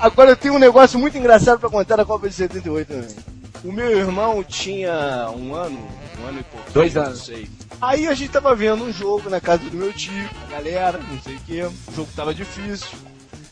[0.00, 3.16] Agora eu tenho um negócio muito engraçado pra contar da Copa de 78 também.
[3.64, 5.86] O meu irmão tinha um ano,
[6.20, 6.70] um ano e pouco.
[6.72, 7.24] Dois não anos.
[7.24, 7.48] sei.
[7.80, 11.20] Aí a gente tava vendo um jogo na casa do meu tio, a galera, não
[11.20, 11.62] sei o que.
[11.62, 12.88] O jogo tava difícil.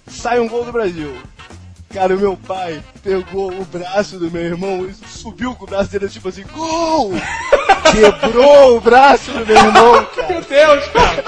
[0.07, 1.15] Sai um gol do Brasil.
[1.93, 5.91] Cara, o meu pai pegou o braço do meu irmão e subiu com o braço
[5.91, 7.13] dele tipo assim, gol!
[7.91, 10.29] Quebrou o braço do meu irmão, cara.
[10.29, 11.25] Meu Deus, cara!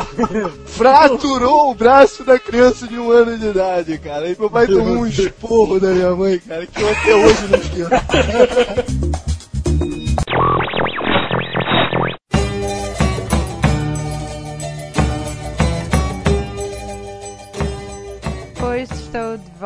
[0.66, 4.28] Fraturou o braço da criança de um ano de idade, cara.
[4.28, 7.58] E meu pai tomou um esporro da minha mãe, cara, que eu até hoje não
[7.58, 7.90] esqueço.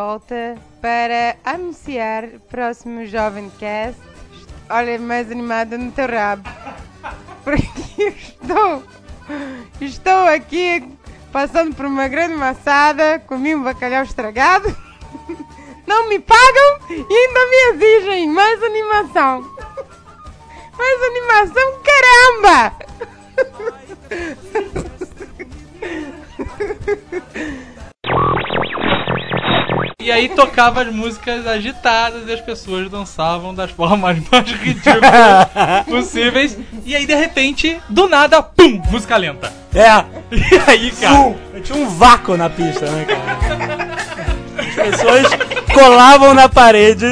[0.05, 3.99] Volta para anunciar o próximo Jovem Cast.
[4.69, 6.47] Olha, mais animada no teu rabo.
[7.43, 7.65] Porque
[8.03, 8.83] eu estou,
[9.81, 10.87] estou aqui
[11.33, 14.77] passando por uma grande maçada, comi um bacalhau estragado,
[15.89, 19.41] não me pagam e ainda me exigem mais animação.
[20.77, 22.77] Mais animação, caramba!
[30.05, 36.59] E aí tocava as músicas agitadas e as pessoas dançavam das formas mais ridículas possíveis.
[36.85, 39.51] E aí, de repente, do nada, pum, música lenta.
[39.75, 40.05] É.
[40.31, 41.35] E aí, cara?
[41.63, 43.89] Tinha um vácuo na pista, né, cara?
[44.59, 45.27] As pessoas
[45.73, 47.07] colavam na parede.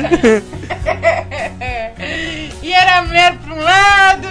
[2.62, 4.28] E era a mulher pra um lado.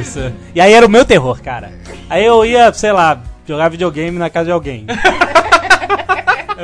[0.00, 0.32] Isso.
[0.54, 1.70] E aí era o meu terror, cara.
[2.08, 4.86] Aí eu ia, sei lá, jogar videogame na casa de alguém.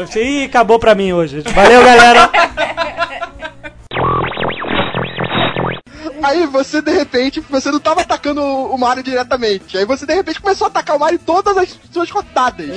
[0.01, 1.41] Eu ih, acabou pra mim hoje.
[1.41, 2.31] Valeu, galera.
[6.23, 9.77] Aí você, de repente, você não tava atacando o Mario diretamente.
[9.77, 12.69] Aí você, de repente, começou a atacar o Mario em todas as suas rotadas.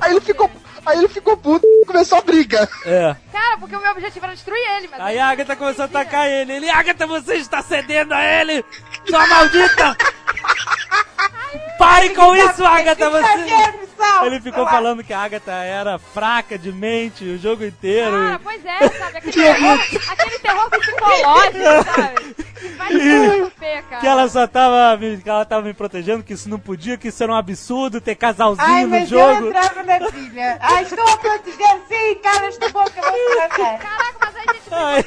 [0.00, 0.50] Aí ele ficou.
[0.84, 2.68] Aí ele ficou puto e começou a briga.
[2.84, 3.16] É.
[3.32, 5.00] Cara, porque o meu objetivo era destruir ele, mas.
[5.00, 6.52] Aí a Agatha começou a atacar ele.
[6.52, 8.64] Ele, Agatha, você está cedendo a ele!
[9.08, 9.96] Sua maldita!
[11.78, 13.10] Pare com isso, Agatha!
[13.10, 14.26] Você...
[14.26, 18.14] Ele ficou falando que a Agatha era fraca de mente o jogo inteiro.
[18.14, 19.18] Ah, pois é, sabe?
[19.18, 19.80] Aquele terror,
[20.10, 21.58] aquele terror psicológico,
[21.94, 22.36] sabe?
[22.76, 24.00] Vai muito feia, cara.
[24.00, 27.08] Que ela só tava me, que ela tava me protegendo, que isso não podia, que
[27.08, 29.44] isso era um absurdo ter casalzinho Ai, no mas jogo.
[29.44, 30.58] eu entrava na filha.
[30.60, 33.78] Ai, estou a proteger sim, cara, esta boca ficar.
[33.78, 35.04] Caraca, mas a gente Ai,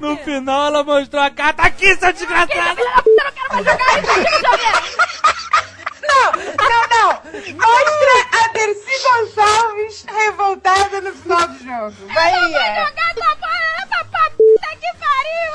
[0.00, 2.80] no final ela mostrou a carta aqui, seu desgraçado!
[2.84, 3.24] Não,
[6.08, 7.08] não, não.
[7.54, 12.12] Mostra a Dercy Gonçalves revoltada no final do jogo.
[12.14, 12.52] Vai aí.
[12.52, 15.54] Jogar essa porra, essa pra puta que pariu,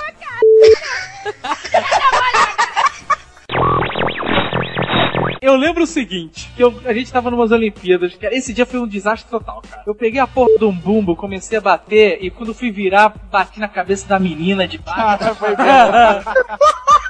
[5.42, 8.80] Eu lembro o seguinte, que eu- a gente tava numas Olimpíadas, cara, esse dia foi
[8.80, 9.84] um desastre total, cara.
[9.88, 13.58] Eu peguei a porra de um bumbo, comecei a bater, e quando fui virar, bati
[13.60, 15.34] na cabeça da menina de baixo.
[15.36, 15.56] foi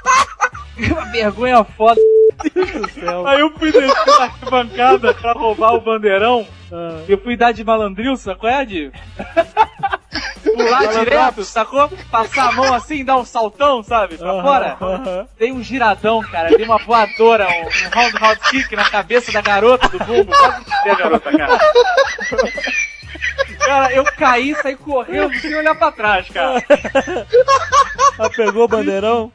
[0.92, 2.00] Uma vergonha foda.
[3.26, 6.46] Aí eu fui descer na arquibancada pra roubar o bandeirão.
[7.08, 8.92] Eu fui dar de malandril, sacou, Ed?
[10.42, 11.88] Pular direto, sacou?
[12.10, 14.16] Passar a mão assim, dar um saltão, sabe?
[14.16, 15.28] Pra fora.
[15.38, 16.48] Dei um giradão, cara.
[16.56, 20.32] Dei uma voadora, um, um round round kick na cabeça da garota do bumbo.
[20.32, 21.58] Quase que a garota, cara.
[23.60, 26.64] Cara, eu caí, saí correndo sem olhar pra trás, cara.
[28.18, 29.30] Ela pegou o bandeirão.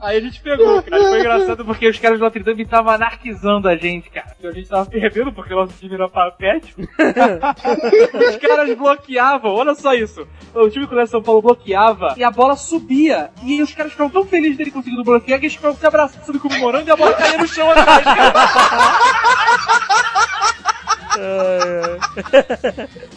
[0.00, 1.02] Aí a gente pegou, cara.
[1.02, 4.34] Foi engraçado porque os caras do Notre Dame estavam anarquizando a gente, cara.
[4.40, 6.82] E a gente tava perdendo porque o nosso time era patético.
[6.82, 10.26] os caras bloqueavam, olha só isso.
[10.54, 13.30] O time do São Paulo bloqueava e a bola subia.
[13.42, 16.88] E os caras ficavam tão felizes dele conseguindo bloquear que eles ficavam se abraçando, comemorando
[16.88, 18.32] e a bola caía no chão atrás, cara.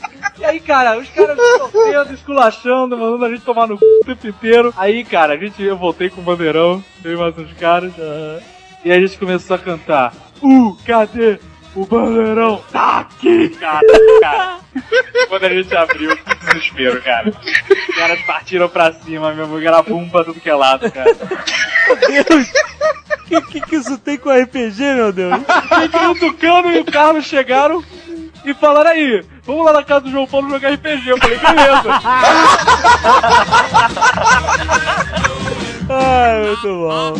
[0.45, 3.83] E aí, cara, os caras sofrendo, esculachando, mandando a gente tomar no c...
[3.83, 4.71] o tempo inteiro.
[4.77, 7.91] Aí, cara, a gente, eu voltei com o bandeirão, e mais uns caras.
[8.83, 10.13] E aí a gente começou a cantar.
[10.43, 11.39] Uh, cadê
[11.73, 12.63] o bandeirão?
[12.71, 13.81] Tá aqui, cara.
[14.21, 14.59] cara.
[15.29, 17.29] Quando a gente abriu, que desespero, cara.
[17.29, 21.09] Os caras partiram pra cima, meu irmão, era bum pra tudo que é lado, cara.
[21.87, 22.47] Meu Deus!
[23.09, 25.33] O que, que, que isso tem com RPG, meu Deus?
[25.33, 27.83] E o Tucano e o Carlos chegaram
[28.51, 31.09] e falaram aí, vamos lá na casa do João Paulo jogar RPG.
[31.09, 32.01] Eu falei, beleza.
[35.89, 37.15] Ai, muito bom.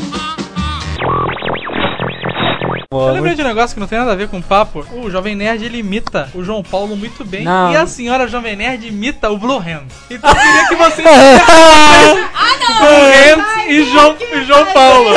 [2.92, 4.86] Eu lembrei de um negócio que não tem nada a ver com o papo.
[4.94, 7.44] O Jovem Nerd ele imita o João Paulo muito bem.
[7.44, 7.72] Não.
[7.72, 9.88] E a senhora Jovem Nerd imita o Blue Hand.
[10.10, 11.08] Então eu queria que vocês.
[12.80, 15.10] Blue Hand e João, e João Paulo.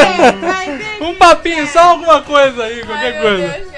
[1.00, 3.44] Um papinho, só alguma coisa aí, qualquer coisa.
[3.44, 3.77] É,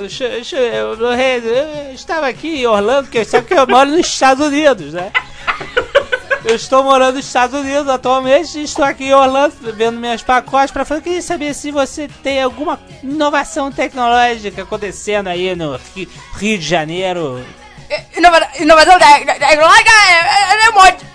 [0.00, 4.06] deixa- deixa eu, eu, eu estava aqui em Orlando, porque sabe que eu moro nos
[4.06, 5.10] Estados Unidos, né?
[6.44, 10.72] Eu estou morando nos Estados Unidos atualmente e estou aqui em Orlando vendo minhas pacotes
[10.72, 10.98] para falar.
[10.98, 16.08] Eu queria saber se você tem alguma inovação tecnológica acontecendo aí no Rio,
[16.58, 17.44] de Janeiro.
[18.16, 21.06] Inova- Inovação tec- tecnológica é, é, é um monte.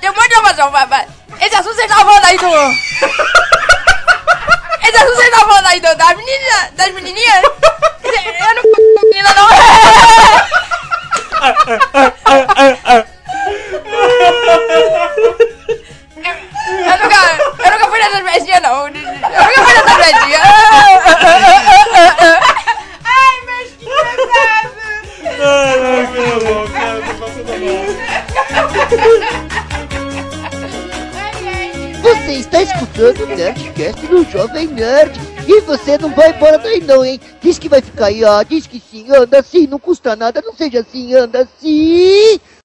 [0.00, 0.72] Tem um monte de inovação.
[1.40, 2.46] Esse assunto você estava falando aí do.
[4.86, 6.70] Esse assunto você estava falando aí do, das meninas.
[6.76, 7.42] Das menininhas.
[8.06, 9.48] Eu não fui menina, não.
[16.86, 17.20] Eu nunca,
[17.64, 18.86] eu nunca fui nessas festinhas, não.
[18.86, 19.10] Eu nunca
[19.64, 20.42] fui nessas festinhas.
[23.04, 23.88] Ai, mas que
[25.42, 27.52] Ai, meu bom, cara, tô passando
[32.26, 35.16] Você está escutando o Nerdcast no Jovem Nerd.
[35.46, 37.20] E você não vai embora daí não, hein?
[37.40, 38.42] Diz que vai ficar aí, ó.
[38.42, 40.42] Diz que sim, anda assim, não custa nada.
[40.44, 42.40] Não seja assim, anda assim.